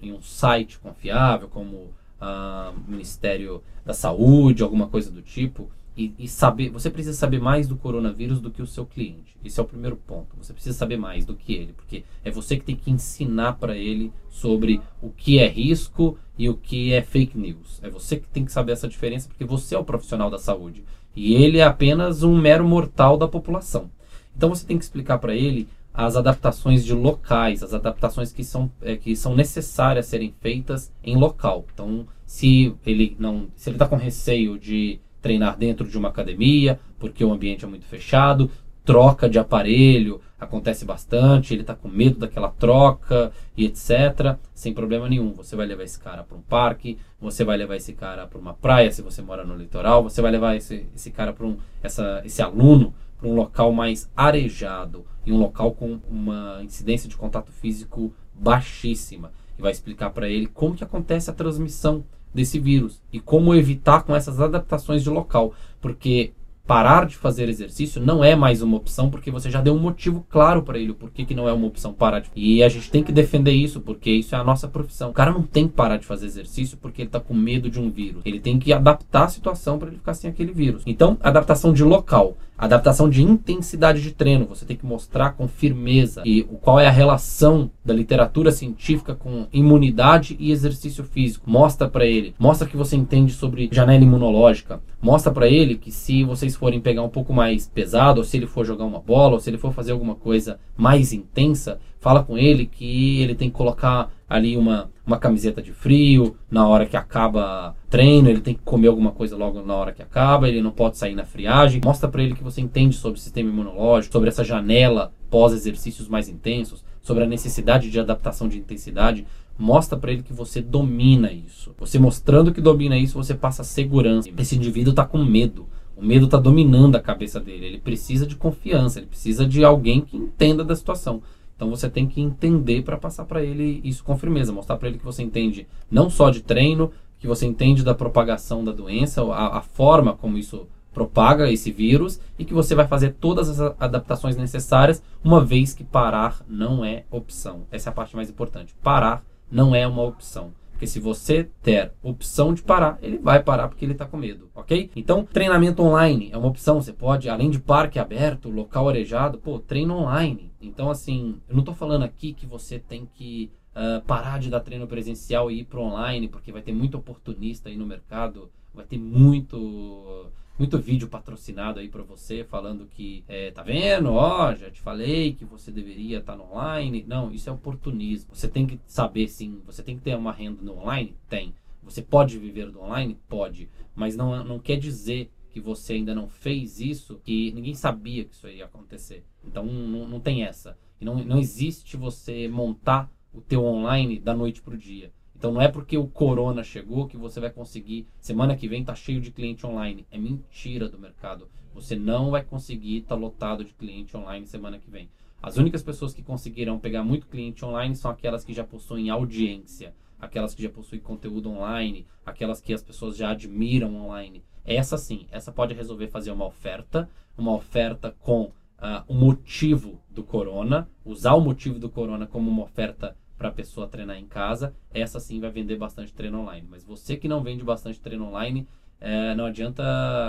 em 0.01 0.13
um 0.13 0.21
site 0.21 0.79
confiável, 0.79 1.49
como 1.49 1.89
uh, 2.21 2.77
Ministério 2.87 3.63
da 3.85 3.93
Saúde, 3.93 4.63
alguma 4.63 4.87
coisa 4.87 5.09
do 5.11 5.21
tipo, 5.21 5.69
e, 5.97 6.13
e, 6.17 6.27
saber. 6.27 6.69
Você 6.69 6.89
precisa 6.89 7.17
saber 7.17 7.39
mais 7.39 7.67
do 7.67 7.75
coronavírus 7.75 8.39
do 8.39 8.49
que 8.49 8.61
o 8.61 8.67
seu 8.67 8.85
cliente. 8.85 9.35
Esse 9.43 9.59
é 9.59 9.63
o 9.63 9.65
primeiro 9.65 9.97
ponto. 9.97 10.37
Você 10.37 10.53
precisa 10.53 10.77
saber 10.77 10.97
mais 10.97 11.25
do 11.25 11.35
que 11.35 11.53
ele, 11.53 11.73
porque 11.73 12.03
é 12.23 12.31
você 12.31 12.57
que 12.57 12.63
tem 12.63 12.75
que 12.75 12.89
ensinar 12.89 13.53
para 13.53 13.75
ele 13.75 14.11
sobre 14.29 14.81
o 15.01 15.09
que 15.09 15.39
é 15.39 15.47
risco 15.47 16.17
e 16.37 16.47
o 16.47 16.55
que 16.55 16.93
é 16.93 17.01
fake 17.01 17.37
news. 17.37 17.79
É 17.83 17.89
você 17.89 18.17
que 18.17 18.27
tem 18.29 18.45
que 18.45 18.51
saber 18.51 18.71
essa 18.71 18.87
diferença, 18.87 19.27
porque 19.27 19.43
você 19.43 19.75
é 19.75 19.77
o 19.77 19.83
profissional 19.83 20.29
da 20.29 20.37
saúde 20.37 20.83
e 21.15 21.35
ele 21.35 21.57
é 21.57 21.63
apenas 21.63 22.23
um 22.23 22.37
mero 22.37 22.65
mortal 22.65 23.17
da 23.17 23.27
população. 23.27 23.89
Então 24.35 24.49
você 24.49 24.65
tem 24.65 24.77
que 24.77 24.83
explicar 24.83 25.17
para 25.17 25.35
ele 25.35 25.67
as 25.93 26.15
adaptações 26.15 26.85
de 26.85 26.93
locais, 26.93 27.63
as 27.63 27.73
adaptações 27.73 28.31
que 28.31 28.43
são, 28.43 28.71
é, 28.81 28.95
que 28.95 29.15
são 29.15 29.35
necessárias 29.35 30.05
serem 30.05 30.33
feitas 30.39 30.91
em 31.03 31.15
local. 31.15 31.65
Então, 31.73 32.07
se 32.25 32.73
ele 32.85 33.15
não, 33.19 33.47
se 33.55 33.69
ele 33.69 33.75
está 33.75 33.87
com 33.87 33.95
receio 33.95 34.57
de 34.57 34.99
treinar 35.21 35.57
dentro 35.57 35.87
de 35.87 35.97
uma 35.97 36.09
academia, 36.09 36.79
porque 36.97 37.23
o 37.23 37.31
ambiente 37.31 37.65
é 37.65 37.67
muito 37.67 37.85
fechado, 37.85 38.49
troca 38.83 39.29
de 39.29 39.37
aparelho, 39.37 40.21
acontece 40.39 40.83
bastante, 40.85 41.53
ele 41.53 41.61
está 41.61 41.75
com 41.75 41.87
medo 41.87 42.19
daquela 42.19 42.49
troca 42.49 43.31
e 43.55 43.65
etc. 43.65 44.37
Sem 44.55 44.73
problema 44.73 45.07
nenhum. 45.07 45.33
Você 45.33 45.55
vai 45.55 45.67
levar 45.67 45.83
esse 45.83 45.99
cara 45.99 46.23
para 46.23 46.37
um 46.37 46.41
parque, 46.41 46.97
você 47.19 47.43
vai 47.43 47.57
levar 47.57 47.75
esse 47.75 47.93
cara 47.93 48.25
para 48.25 48.39
uma 48.39 48.53
praia, 48.53 48.91
se 48.91 49.01
você 49.01 49.21
mora 49.21 49.45
no 49.45 49.55
litoral, 49.55 50.01
você 50.01 50.21
vai 50.21 50.31
levar 50.31 50.55
esse, 50.55 50.87
esse 50.95 51.11
cara 51.11 51.31
para 51.31 51.45
um. 51.45 51.57
Essa, 51.83 52.21
esse 52.25 52.41
aluno 52.41 52.93
para 53.21 53.29
um 53.29 53.35
local 53.35 53.71
mais 53.71 54.09
arejado, 54.17 55.05
em 55.25 55.31
um 55.31 55.37
local 55.37 55.71
com 55.73 55.99
uma 56.09 56.59
incidência 56.63 57.07
de 57.07 57.15
contato 57.15 57.51
físico 57.51 58.11
baixíssima. 58.33 59.31
E 59.57 59.61
vai 59.61 59.71
explicar 59.71 60.09
para 60.09 60.27
ele 60.27 60.47
como 60.47 60.75
que 60.75 60.83
acontece 60.83 61.29
a 61.29 61.33
transmissão 61.33 62.03
desse 62.33 62.59
vírus 62.59 62.99
e 63.13 63.19
como 63.19 63.53
evitar 63.53 64.03
com 64.03 64.15
essas 64.15 64.41
adaptações 64.41 65.03
de 65.03 65.09
local. 65.09 65.53
Porque 65.79 66.33
parar 66.65 67.05
de 67.05 67.17
fazer 67.17 67.49
exercício 67.49 68.01
não 68.01 68.23
é 68.23 68.35
mais 68.35 68.61
uma 68.61 68.77
opção, 68.77 69.09
porque 69.09 69.29
você 69.29 69.51
já 69.51 69.61
deu 69.61 69.73
um 69.73 69.79
motivo 69.79 70.25
claro 70.29 70.63
para 70.63 70.79
ele, 70.79 70.91
o 70.91 70.95
porquê 70.95 71.25
que 71.25 71.35
não 71.35 71.47
é 71.47 71.53
uma 71.53 71.67
opção 71.67 71.93
parar 71.93 72.21
de. 72.21 72.29
E 72.35 72.63
a 72.63 72.69
gente 72.69 72.89
tem 72.89 73.03
que 73.03 73.11
defender 73.11 73.51
isso, 73.51 73.81
porque 73.81 74.09
isso 74.09 74.35
é 74.35 74.37
a 74.37 74.43
nossa 74.43 74.67
profissão. 74.67 75.09
O 75.09 75.13
cara 75.13 75.31
não 75.31 75.43
tem 75.43 75.67
que 75.67 75.73
parar 75.73 75.97
de 75.97 76.05
fazer 76.05 76.27
exercício 76.27 76.77
porque 76.77 77.01
ele 77.01 77.09
tá 77.09 77.19
com 77.19 77.33
medo 77.33 77.69
de 77.69 77.79
um 77.79 77.89
vírus. 77.89 78.21
Ele 78.25 78.39
tem 78.39 78.57
que 78.57 78.71
adaptar 78.71 79.25
a 79.25 79.29
situação 79.29 79.77
para 79.77 79.89
ele 79.89 79.97
ficar 79.97 80.13
sem 80.13 80.29
aquele 80.29 80.53
vírus. 80.53 80.83
Então, 80.85 81.17
adaptação 81.21 81.73
de 81.73 81.83
local. 81.83 82.37
Adaptação 82.61 83.09
de 83.09 83.23
intensidade 83.23 84.03
de 84.03 84.11
treino, 84.11 84.45
você 84.45 84.65
tem 84.65 84.77
que 84.77 84.85
mostrar 84.85 85.31
com 85.31 85.47
firmeza 85.47 86.21
e 86.23 86.43
qual 86.61 86.79
é 86.79 86.85
a 86.85 86.91
relação 86.91 87.71
da 87.83 87.91
literatura 87.91 88.51
científica 88.51 89.15
com 89.15 89.47
imunidade 89.51 90.37
e 90.39 90.51
exercício 90.51 91.03
físico. 91.03 91.49
Mostra 91.49 91.89
para 91.89 92.05
ele, 92.05 92.35
mostra 92.37 92.67
que 92.67 92.77
você 92.77 92.95
entende 92.95 93.33
sobre 93.33 93.67
janela 93.71 94.03
imunológica, 94.03 94.79
mostra 95.01 95.31
para 95.31 95.47
ele 95.47 95.73
que 95.73 95.91
se 95.91 96.23
vocês 96.23 96.55
forem 96.55 96.79
pegar 96.79 97.01
um 97.01 97.09
pouco 97.09 97.33
mais 97.33 97.67
pesado, 97.67 98.19
ou 98.19 98.23
se 98.23 98.37
ele 98.37 98.45
for 98.45 98.63
jogar 98.63 98.85
uma 98.85 98.99
bola, 98.99 99.33
ou 99.33 99.39
se 99.39 99.49
ele 99.49 99.57
for 99.57 99.73
fazer 99.73 99.93
alguma 99.93 100.13
coisa 100.13 100.59
mais 100.77 101.11
intensa, 101.11 101.79
fala 102.01 102.23
com 102.23 102.37
ele 102.37 102.65
que 102.65 103.21
ele 103.21 103.35
tem 103.35 103.49
que 103.49 103.55
colocar 103.55 104.11
ali 104.27 104.57
uma, 104.57 104.89
uma 105.05 105.17
camiseta 105.17 105.61
de 105.61 105.71
frio 105.71 106.35
na 106.49 106.67
hora 106.67 106.85
que 106.85 106.97
acaba 106.97 107.75
treino, 107.89 108.27
ele 108.27 108.41
tem 108.41 108.55
que 108.55 108.61
comer 108.61 108.87
alguma 108.87 109.11
coisa 109.11 109.37
logo 109.37 109.61
na 109.61 109.75
hora 109.75 109.91
que 109.91 110.01
acaba, 110.01 110.49
ele 110.49 110.61
não 110.61 110.71
pode 110.71 110.97
sair 110.97 111.13
na 111.13 111.25
friagem. 111.25 111.79
Mostra 111.85 112.09
para 112.09 112.23
ele 112.23 112.33
que 112.33 112.43
você 112.43 112.59
entende 112.59 112.95
sobre 112.95 113.19
o 113.19 113.21
sistema 113.21 113.49
imunológico, 113.49 114.11
sobre 114.11 114.29
essa 114.29 114.43
janela 114.43 115.13
pós 115.29 115.53
exercícios 115.53 116.07
mais 116.07 116.27
intensos, 116.27 116.83
sobre 117.01 117.23
a 117.23 117.27
necessidade 117.27 117.91
de 117.91 117.99
adaptação 117.99 118.47
de 118.47 118.57
intensidade. 118.57 119.25
Mostra 119.57 119.97
para 119.97 120.11
ele 120.11 120.23
que 120.23 120.33
você 120.33 120.59
domina 120.59 121.31
isso. 121.31 121.75
Você 121.77 121.99
mostrando 121.99 122.51
que 122.51 122.61
domina 122.61 122.97
isso, 122.97 123.17
você 123.17 123.35
passa 123.35 123.63
segurança. 123.63 124.27
Esse 124.37 124.55
indivíduo 124.55 124.91
está 124.91 125.05
com 125.05 125.23
medo. 125.23 125.67
O 125.95 126.03
medo 126.03 126.25
está 126.25 126.37
dominando 126.37 126.95
a 126.95 126.99
cabeça 126.99 127.39
dele. 127.39 127.67
Ele 127.67 127.77
precisa 127.77 128.25
de 128.25 128.35
confiança, 128.35 128.97
ele 128.97 129.07
precisa 129.07 129.45
de 129.45 129.63
alguém 129.63 130.01
que 130.01 130.17
entenda 130.17 130.63
da 130.63 130.75
situação. 130.75 131.21
Então 131.61 131.69
você 131.69 131.87
tem 131.87 132.07
que 132.07 132.19
entender 132.19 132.81
para 132.81 132.97
passar 132.97 133.23
para 133.23 133.43
ele 133.43 133.81
isso 133.83 134.03
com 134.03 134.17
firmeza, 134.17 134.51
mostrar 134.51 134.77
para 134.77 134.87
ele 134.87 134.97
que 134.97 135.05
você 135.05 135.21
entende 135.21 135.67
não 135.91 136.09
só 136.09 136.31
de 136.31 136.41
treino, 136.41 136.91
que 137.19 137.27
você 137.27 137.45
entende 137.45 137.83
da 137.83 137.93
propagação 137.93 138.63
da 138.63 138.71
doença, 138.71 139.21
a, 139.21 139.59
a 139.59 139.61
forma 139.61 140.13
como 140.13 140.39
isso 140.39 140.67
propaga 140.91 141.51
esse 141.51 141.71
vírus 141.71 142.19
e 142.39 142.45
que 142.45 142.53
você 142.55 142.73
vai 142.73 142.87
fazer 142.87 143.13
todas 143.19 143.47
as 143.47 143.75
adaptações 143.79 144.35
necessárias, 144.35 145.03
uma 145.23 145.45
vez 145.45 145.71
que 145.71 145.83
parar 145.83 146.43
não 146.49 146.83
é 146.83 147.03
opção. 147.11 147.61
Essa 147.71 147.89
é 147.89 147.91
a 147.91 147.93
parte 147.93 148.15
mais 148.15 148.27
importante. 148.27 148.73
Parar 148.81 149.23
não 149.51 149.75
é 149.75 149.85
uma 149.85 150.01
opção. 150.01 150.51
Porque 150.81 150.89
se 150.89 150.99
você 150.99 151.43
ter 151.61 151.91
opção 152.01 152.55
de 152.55 152.63
parar, 152.63 152.97
ele 153.03 153.19
vai 153.19 153.43
parar 153.43 153.67
porque 153.67 153.85
ele 153.85 153.91
está 153.91 154.03
com 154.03 154.17
medo, 154.17 154.49
ok? 154.55 154.89
Então, 154.95 155.23
treinamento 155.23 155.83
online 155.83 156.31
é 156.31 156.37
uma 156.39 156.47
opção. 156.47 156.81
Você 156.81 156.91
pode, 156.91 157.29
além 157.29 157.51
de 157.51 157.59
parque 157.59 157.99
aberto, 157.99 158.49
local 158.49 158.89
arejado, 158.89 159.37
pô, 159.37 159.59
treino 159.59 159.95
online. 159.95 160.51
Então, 160.59 160.89
assim, 160.89 161.39
eu 161.47 161.53
não 161.53 161.59
estou 161.59 161.75
falando 161.75 162.01
aqui 162.01 162.33
que 162.33 162.47
você 162.47 162.79
tem 162.79 163.07
que 163.13 163.51
uh, 163.75 164.03
parar 164.07 164.39
de 164.39 164.49
dar 164.49 164.61
treino 164.61 164.87
presencial 164.87 165.51
e 165.51 165.59
ir 165.59 165.65
para 165.65 165.79
online, 165.79 166.27
porque 166.27 166.51
vai 166.51 166.63
ter 166.63 166.73
muito 166.73 166.97
oportunista 166.97 167.69
aí 167.69 167.77
no 167.77 167.85
mercado, 167.85 168.49
vai 168.73 168.83
ter 168.83 168.97
muito 168.97 170.31
muito 170.61 170.77
vídeo 170.77 171.07
patrocinado 171.07 171.79
aí 171.79 171.89
para 171.89 172.03
você 172.03 172.43
falando 172.43 172.85
que 172.85 173.23
é, 173.27 173.49
tá 173.49 173.63
vendo, 173.63 174.13
ó, 174.13 174.53
já 174.53 174.69
te 174.69 174.79
falei 174.79 175.33
que 175.33 175.43
você 175.43 175.71
deveria 175.71 176.19
estar 176.19 176.33
tá 176.33 176.37
no 176.37 176.51
online. 176.51 177.03
Não, 177.07 177.31
isso 177.31 177.49
é 177.49 177.51
oportunismo. 177.51 178.35
Você 178.35 178.47
tem 178.47 178.67
que 178.67 178.79
saber 178.85 179.27
sim, 179.27 179.59
você 179.65 179.81
tem 179.81 179.97
que 179.97 180.03
ter 180.03 180.15
uma 180.15 180.31
renda 180.31 180.61
no 180.61 180.77
online? 180.77 181.15
Tem. 181.27 181.55
Você 181.81 181.99
pode 181.99 182.37
viver 182.37 182.69
do 182.69 182.79
online? 182.79 183.17
Pode. 183.27 183.69
Mas 183.95 184.15
não, 184.15 184.43
não 184.43 184.59
quer 184.59 184.77
dizer 184.77 185.31
que 185.49 185.59
você 185.59 185.93
ainda 185.93 186.13
não 186.13 186.27
fez 186.27 186.79
isso, 186.79 187.19
que 187.23 187.51
ninguém 187.53 187.73
sabia 187.73 188.23
que 188.23 188.35
isso 188.35 188.47
ia 188.47 188.65
acontecer. 188.65 189.25
Então 189.43 189.65
não, 189.65 190.07
não 190.07 190.19
tem 190.19 190.43
essa. 190.43 190.77
E 190.99 191.05
não, 191.05 191.23
não 191.23 191.39
existe 191.39 191.97
você 191.97 192.47
montar 192.47 193.11
o 193.33 193.41
teu 193.41 193.65
online 193.65 194.19
da 194.19 194.35
noite 194.35 194.61
pro 194.61 194.77
dia. 194.77 195.11
Então 195.41 195.51
não 195.51 195.59
é 195.59 195.67
porque 195.67 195.97
o 195.97 196.05
corona 196.05 196.63
chegou 196.63 197.07
que 197.07 197.17
você 197.17 197.39
vai 197.39 197.49
conseguir. 197.49 198.05
Semana 198.19 198.55
que 198.55 198.67
vem 198.67 198.85
tá 198.85 198.93
cheio 198.93 199.19
de 199.19 199.31
cliente 199.31 199.65
online. 199.65 200.05
É 200.11 200.15
mentira 200.15 200.87
do 200.87 200.99
mercado. 200.99 201.49
Você 201.73 201.95
não 201.95 202.29
vai 202.29 202.43
conseguir 202.43 202.97
estar 202.97 203.15
tá 203.15 203.19
lotado 203.19 203.65
de 203.65 203.73
cliente 203.73 204.15
online 204.15 204.45
semana 204.45 204.77
que 204.77 204.87
vem. 204.87 205.09
As 205.41 205.57
únicas 205.57 205.81
pessoas 205.81 206.13
que 206.13 206.21
conseguirão 206.21 206.77
pegar 206.77 207.03
muito 207.03 207.25
cliente 207.25 207.65
online 207.65 207.95
são 207.95 208.11
aquelas 208.11 208.45
que 208.45 208.53
já 208.53 208.63
possuem 208.63 209.09
audiência, 209.09 209.95
aquelas 210.19 210.53
que 210.53 210.61
já 210.61 210.69
possuem 210.69 211.01
conteúdo 211.01 211.49
online, 211.49 212.05
aquelas 212.23 212.61
que 212.61 212.71
as 212.71 212.83
pessoas 212.83 213.17
já 213.17 213.31
admiram 213.31 213.95
online. 213.95 214.43
Essa 214.63 214.95
sim, 214.95 215.25
essa 215.31 215.51
pode 215.51 215.73
resolver 215.73 216.09
fazer 216.09 216.29
uma 216.29 216.45
oferta, 216.45 217.09
uma 217.35 217.55
oferta 217.55 218.15
com 218.19 218.43
uh, 218.43 219.03
o 219.07 219.15
motivo 219.15 219.99
do 220.07 220.23
corona, 220.23 220.87
usar 221.03 221.33
o 221.33 221.41
motivo 221.41 221.79
do 221.79 221.89
corona 221.89 222.27
como 222.27 222.51
uma 222.51 222.61
oferta 222.61 223.17
para 223.41 223.49
a 223.49 223.51
pessoa 223.51 223.87
treinar 223.87 224.19
em 224.19 224.27
casa, 224.27 224.71
essa 224.93 225.19
sim 225.19 225.39
vai 225.39 225.49
vender 225.49 225.75
bastante 225.75 226.13
treino 226.13 226.41
online. 226.41 226.67
Mas 226.69 226.83
você 226.83 227.17
que 227.17 227.27
não 227.27 227.41
vende 227.41 227.63
bastante 227.63 227.99
treino 227.99 228.27
online, 228.27 228.67
é, 228.99 229.33
não 229.33 229.45
adianta 229.45 229.83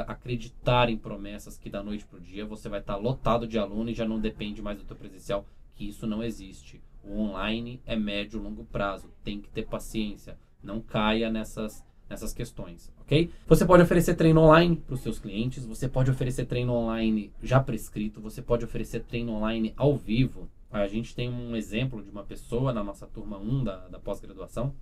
acreditar 0.08 0.88
em 0.88 0.96
promessas 0.96 1.58
que 1.58 1.68
da 1.68 1.82
noite 1.82 2.06
para 2.06 2.16
o 2.16 2.22
dia 2.22 2.46
você 2.46 2.70
vai 2.70 2.80
estar 2.80 2.94
tá 2.94 2.98
lotado 2.98 3.46
de 3.46 3.58
aluno 3.58 3.90
e 3.90 3.94
já 3.94 4.08
não 4.08 4.18
depende 4.18 4.62
mais 4.62 4.78
do 4.78 4.84
teu 4.84 4.96
presencial, 4.96 5.44
que 5.74 5.86
isso 5.86 6.06
não 6.06 6.22
existe. 6.22 6.80
O 7.04 7.18
online 7.18 7.82
é 7.84 7.94
médio 7.94 8.40
e 8.40 8.42
longo 8.42 8.64
prazo, 8.64 9.10
tem 9.22 9.42
que 9.42 9.50
ter 9.50 9.66
paciência, 9.66 10.38
não 10.62 10.80
caia 10.80 11.30
nessas, 11.30 11.84
nessas 12.08 12.32
questões, 12.32 12.90
ok? 13.02 13.30
Você 13.46 13.66
pode 13.66 13.82
oferecer 13.82 14.14
treino 14.14 14.40
online 14.40 14.76
para 14.76 14.94
os 14.94 15.00
seus 15.00 15.18
clientes, 15.18 15.66
você 15.66 15.86
pode 15.86 16.10
oferecer 16.10 16.46
treino 16.46 16.72
online 16.72 17.30
já 17.42 17.60
prescrito, 17.60 18.22
você 18.22 18.40
pode 18.40 18.64
oferecer 18.64 19.00
treino 19.00 19.32
online 19.32 19.74
ao 19.76 19.94
vivo, 19.94 20.48
a 20.80 20.88
gente 20.88 21.14
tem 21.14 21.28
um 21.28 21.54
exemplo 21.54 22.02
de 22.02 22.10
uma 22.10 22.24
pessoa 22.24 22.72
na 22.72 22.82
nossa 22.82 23.06
turma 23.06 23.36
1 23.36 23.64
da, 23.64 23.88
da 23.88 23.98
pós-graduação, 23.98 24.74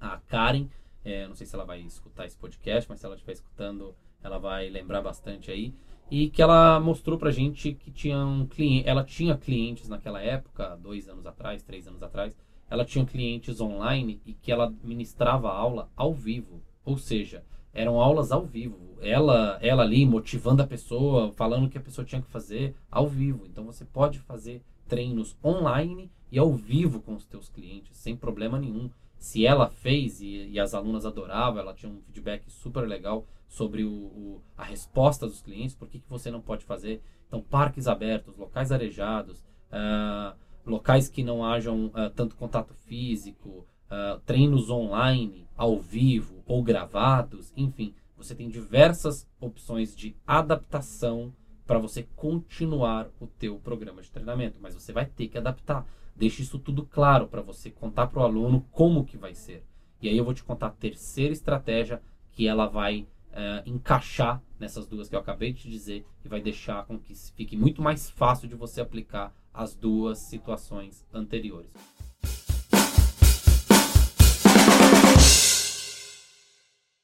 a 0.00 0.16
Karen. 0.16 0.66
É, 1.04 1.28
não 1.28 1.34
sei 1.34 1.46
se 1.46 1.54
ela 1.54 1.64
vai 1.64 1.80
escutar 1.82 2.24
esse 2.24 2.36
podcast, 2.36 2.88
mas 2.88 3.00
se 3.00 3.06
ela 3.06 3.14
estiver 3.14 3.32
escutando, 3.32 3.94
ela 4.22 4.38
vai 4.38 4.68
lembrar 4.68 5.02
bastante 5.02 5.50
aí. 5.50 5.74
E 6.10 6.30
que 6.30 6.40
ela 6.40 6.80
mostrou 6.80 7.18
pra 7.18 7.30
gente 7.30 7.74
que 7.74 7.90
tinha 7.90 8.18
um 8.24 8.46
cliente, 8.46 8.88
ela 8.88 9.04
tinha 9.04 9.36
clientes 9.36 9.88
naquela 9.88 10.22
época, 10.22 10.76
dois 10.76 11.08
anos 11.08 11.26
atrás, 11.26 11.62
três 11.62 11.86
anos 11.86 12.02
atrás, 12.02 12.36
ela 12.70 12.84
tinha 12.84 13.04
clientes 13.04 13.60
online 13.60 14.20
e 14.24 14.32
que 14.32 14.50
ela 14.50 14.72
ministrava 14.82 15.50
aula 15.50 15.90
ao 15.94 16.14
vivo. 16.14 16.62
Ou 16.84 16.96
seja, 16.96 17.44
eram 17.74 18.00
aulas 18.00 18.32
ao 18.32 18.44
vivo. 18.46 18.96
Ela, 19.00 19.58
ela 19.60 19.82
ali 19.82 20.06
motivando 20.06 20.62
a 20.62 20.66
pessoa, 20.66 21.32
falando 21.32 21.66
o 21.66 21.68
que 21.68 21.78
a 21.78 21.82
pessoa 21.82 22.04
tinha 22.04 22.22
que 22.22 22.30
fazer 22.30 22.74
ao 22.90 23.06
vivo. 23.06 23.44
Então 23.46 23.64
você 23.64 23.84
pode 23.84 24.18
fazer 24.20 24.62
treinos 24.88 25.36
online 25.44 26.10
e 26.30 26.38
ao 26.38 26.52
vivo 26.52 27.00
com 27.00 27.14
os 27.14 27.24
teus 27.24 27.48
clientes, 27.48 27.96
sem 27.96 28.16
problema 28.16 28.58
nenhum. 28.58 28.90
Se 29.18 29.46
ela 29.46 29.68
fez 29.68 30.20
e, 30.20 30.48
e 30.48 30.60
as 30.60 30.74
alunas 30.74 31.06
adoravam, 31.06 31.60
ela 31.60 31.74
tinha 31.74 31.90
um 31.90 32.00
feedback 32.02 32.50
super 32.50 32.86
legal 32.86 33.26
sobre 33.48 33.84
o, 33.84 33.90
o, 33.90 34.42
a 34.56 34.64
resposta 34.64 35.26
dos 35.26 35.40
clientes, 35.40 35.74
por 35.74 35.88
que, 35.88 35.98
que 35.98 36.10
você 36.10 36.30
não 36.30 36.40
pode 36.40 36.64
fazer? 36.64 37.00
Então, 37.26 37.40
parques 37.40 37.86
abertos, 37.86 38.36
locais 38.36 38.70
arejados, 38.70 39.40
uh, 39.70 40.36
locais 40.64 41.08
que 41.08 41.24
não 41.24 41.44
hajam 41.44 41.86
uh, 41.86 42.10
tanto 42.14 42.36
contato 42.36 42.74
físico, 42.74 43.66
uh, 43.90 44.20
treinos 44.24 44.68
online, 44.68 45.46
ao 45.56 45.80
vivo 45.80 46.42
ou 46.46 46.62
gravados, 46.62 47.52
enfim, 47.56 47.94
você 48.16 48.34
tem 48.34 48.48
diversas 48.48 49.26
opções 49.40 49.94
de 49.94 50.14
adaptação 50.26 51.32
para 51.66 51.78
você 51.78 52.06
continuar 52.14 53.08
o 53.20 53.26
teu 53.26 53.58
programa 53.58 54.00
de 54.00 54.10
treinamento, 54.10 54.58
mas 54.60 54.74
você 54.74 54.92
vai 54.92 55.06
ter 55.06 55.28
que 55.28 55.38
adaptar. 55.38 55.86
Deixe 56.14 56.42
isso 56.42 56.58
tudo 56.58 56.84
claro 56.84 57.26
para 57.26 57.42
você 57.42 57.70
contar 57.70 58.06
para 58.06 58.20
o 58.20 58.24
aluno 58.24 58.66
como 58.70 59.04
que 59.04 59.18
vai 59.18 59.34
ser. 59.34 59.64
E 60.00 60.08
aí 60.08 60.16
eu 60.16 60.24
vou 60.24 60.34
te 60.34 60.44
contar 60.44 60.68
a 60.68 60.70
terceira 60.70 61.32
estratégia 61.32 62.00
que 62.32 62.46
ela 62.46 62.66
vai 62.66 63.06
uh, 63.32 63.68
encaixar 63.68 64.42
nessas 64.58 64.86
duas 64.86 65.08
que 65.08 65.16
eu 65.16 65.20
acabei 65.20 65.52
de 65.52 65.62
te 65.62 65.70
dizer 65.70 66.06
e 66.24 66.28
vai 66.28 66.40
deixar 66.40 66.84
com 66.86 66.98
que 66.98 67.14
fique 67.34 67.56
muito 67.56 67.82
mais 67.82 68.08
fácil 68.08 68.48
de 68.48 68.54
você 68.54 68.80
aplicar 68.80 69.34
as 69.52 69.74
duas 69.74 70.18
situações 70.18 71.04
anteriores. 71.12 71.70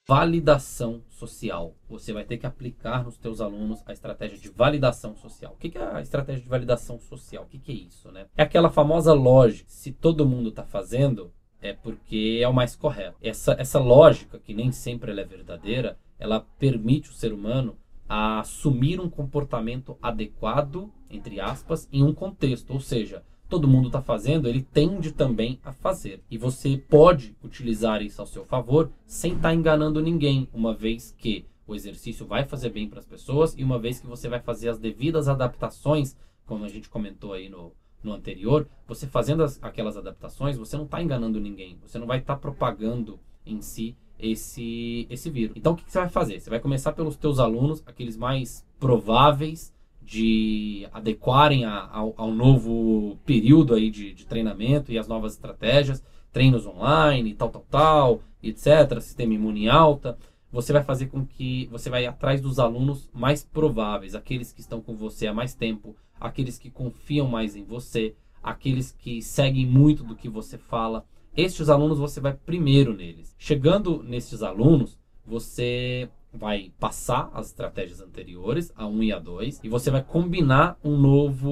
Validação 0.07 1.03
social. 1.09 1.75
Você 1.89 2.13
vai 2.13 2.25
ter 2.25 2.39
que 2.39 2.47
aplicar 2.47 3.05
nos 3.05 3.17
teus 3.17 3.41
alunos 3.41 3.83
a 3.87 3.93
estratégia 3.93 4.39
de 4.39 4.49
validação 4.49 5.15
social. 5.15 5.53
O 5.53 5.57
que 5.57 5.79
é 5.79 5.83
a 5.83 6.01
estratégia 6.01 6.43
de 6.43 6.49
validação 6.49 6.99
social? 6.99 7.45
O 7.45 7.47
que 7.47 7.71
é 7.71 7.75
isso, 7.75 8.11
né? 8.11 8.27
É 8.37 8.43
aquela 8.43 8.71
famosa 8.71 9.13
lógica. 9.13 9.69
Se 9.69 9.93
todo 9.93 10.29
mundo 10.29 10.49
está 10.49 10.65
fazendo, 10.65 11.33
é 11.61 11.73
porque 11.73 12.41
é 12.43 12.49
o 12.49 12.55
mais 12.55 12.75
correto. 12.75 13.17
Essa, 13.23 13.55
essa 13.59 13.79
lógica, 13.79 14.39
que 14.41 14.53
nem 14.53 14.73
sempre 14.73 15.13
é 15.19 15.25
verdadeira, 15.25 15.97
ela 16.19 16.41
permite 16.59 17.11
o 17.11 17.15
ser 17.15 17.33
humano 17.33 17.77
a 18.09 18.41
assumir 18.41 19.01
um 19.01 19.09
comportamento 19.09 19.97
adequado, 20.03 20.93
entre 21.09 21.41
aspas, 21.41 21.89
em 21.93 22.03
um 22.03 22.13
contexto. 22.13 22.73
Ou 22.73 22.81
seja, 22.81 23.23
todo 23.53 23.69
mundo 23.69 23.89
está 23.89 24.01
fazendo, 24.01 24.49
ele 24.49 24.63
tende 24.63 25.13
também 25.13 25.61
a 25.63 25.75
fazer. 25.75 26.23
E 26.31 26.39
você 26.39 26.83
pode 26.89 27.37
utilizar 27.45 28.01
isso 28.01 28.19
ao 28.19 28.27
seu 28.27 28.47
favor 28.47 28.91
sem 29.05 29.33
estar 29.33 29.51
tá 29.51 29.55
enganando 29.55 30.01
ninguém, 30.01 30.49
uma 30.55 30.73
vez 30.73 31.15
que 31.19 31.45
o 31.67 31.75
exercício 31.75 32.25
vai 32.25 32.47
fazer 32.47 32.71
bem 32.71 32.89
para 32.89 32.99
as 32.99 33.05
pessoas 33.05 33.55
e 33.59 33.63
uma 33.63 33.79
vez 33.79 34.01
que 34.01 34.07
você 34.07 34.27
vai 34.27 34.41
fazer 34.41 34.71
as 34.71 34.79
devidas 34.79 35.29
adaptações, 35.29 36.17
como 36.47 36.65
a 36.65 36.69
gente 36.69 36.89
comentou 36.89 37.35
aí 37.35 37.51
no, 37.51 37.75
no 38.03 38.15
anterior, 38.15 38.67
você 38.89 39.07
fazendo 39.07 39.43
as, 39.43 39.63
aquelas 39.63 39.99
adaptações, 39.99 40.57
você 40.57 40.75
não 40.79 40.87
está 40.87 41.03
enganando 41.03 41.39
ninguém, 41.39 41.77
você 41.83 41.99
não 41.99 42.07
vai 42.07 42.21
estar 42.21 42.37
tá 42.37 42.41
propagando 42.41 43.21
em 43.45 43.61
si 43.61 43.95
esse, 44.19 45.07
esse 45.11 45.29
vírus. 45.29 45.55
Então 45.59 45.75
o 45.75 45.77
que, 45.77 45.85
que 45.85 45.93
você 45.93 45.99
vai 45.99 46.09
fazer? 46.09 46.41
Você 46.41 46.49
vai 46.49 46.59
começar 46.59 46.93
pelos 46.93 47.17
teus 47.17 47.39
alunos, 47.39 47.83
aqueles 47.85 48.17
mais 48.17 48.67
prováveis 48.81 49.75
de 50.05 50.87
adequarem 50.93 51.65
a, 51.65 51.89
ao, 51.91 52.15
ao, 52.17 52.33
novo 52.33 53.17
período 53.25 53.75
aí 53.75 53.91
de, 53.91 54.13
de, 54.13 54.27
treinamento 54.27 54.91
e 54.91 54.99
as 54.99 55.07
novas 55.07 55.35
estratégias, 55.35 56.03
treinos 56.33 56.67
online, 56.67 57.35
tal, 57.35 57.51
tal, 57.51 57.67
tal, 57.71 58.21
etc., 58.43 59.01
sistema 59.01 59.35
imune 59.35 59.69
alta, 59.69 60.19
você 60.51 60.73
vai 60.73 60.83
fazer 60.83 61.07
com 61.07 61.25
que 61.25 61.67
você 61.71 61.89
vai 61.89 62.05
atrás 62.05 62.41
dos 62.41 62.59
alunos 62.59 63.09
mais 63.13 63.43
prováveis, 63.43 64.15
aqueles 64.15 64.53
que 64.53 64.61
estão 64.61 64.81
com 64.81 64.95
você 64.95 65.27
há 65.27 65.33
mais 65.33 65.55
tempo, 65.55 65.97
aqueles 66.21 66.59
que 66.59 66.71
confiam 66.71 67.27
mais 67.27 67.57
em 67.57 67.65
você, 67.65 68.15
aqueles 68.43 68.93
que 68.93 69.23
seguem 69.23 69.67
muito 69.67 70.05
do 70.05 70.17
que 70.17 70.29
você 70.29 70.59
fala. 70.59 71.07
Estes 71.35 71.71
alunos 71.71 71.99
você 71.99 72.21
vai 72.21 72.35
primeiro 72.35 72.93
neles. 72.95 73.35
Chegando 73.39 74.03
nesses 74.03 74.43
alunos, 74.43 74.99
você 75.25 76.11
vai 76.33 76.73
passar 76.81 77.31
as 77.35 77.49
estratégias 77.49 78.01
anteriores, 78.01 78.73
a 78.75 78.87
1 78.87 79.03
e 79.03 79.13
a 79.13 79.19
2, 79.19 79.61
e 79.63 79.69
você 79.69 79.91
vai 79.91 80.03
combinar 80.03 80.79
um 80.83 80.97
novo, 80.97 81.51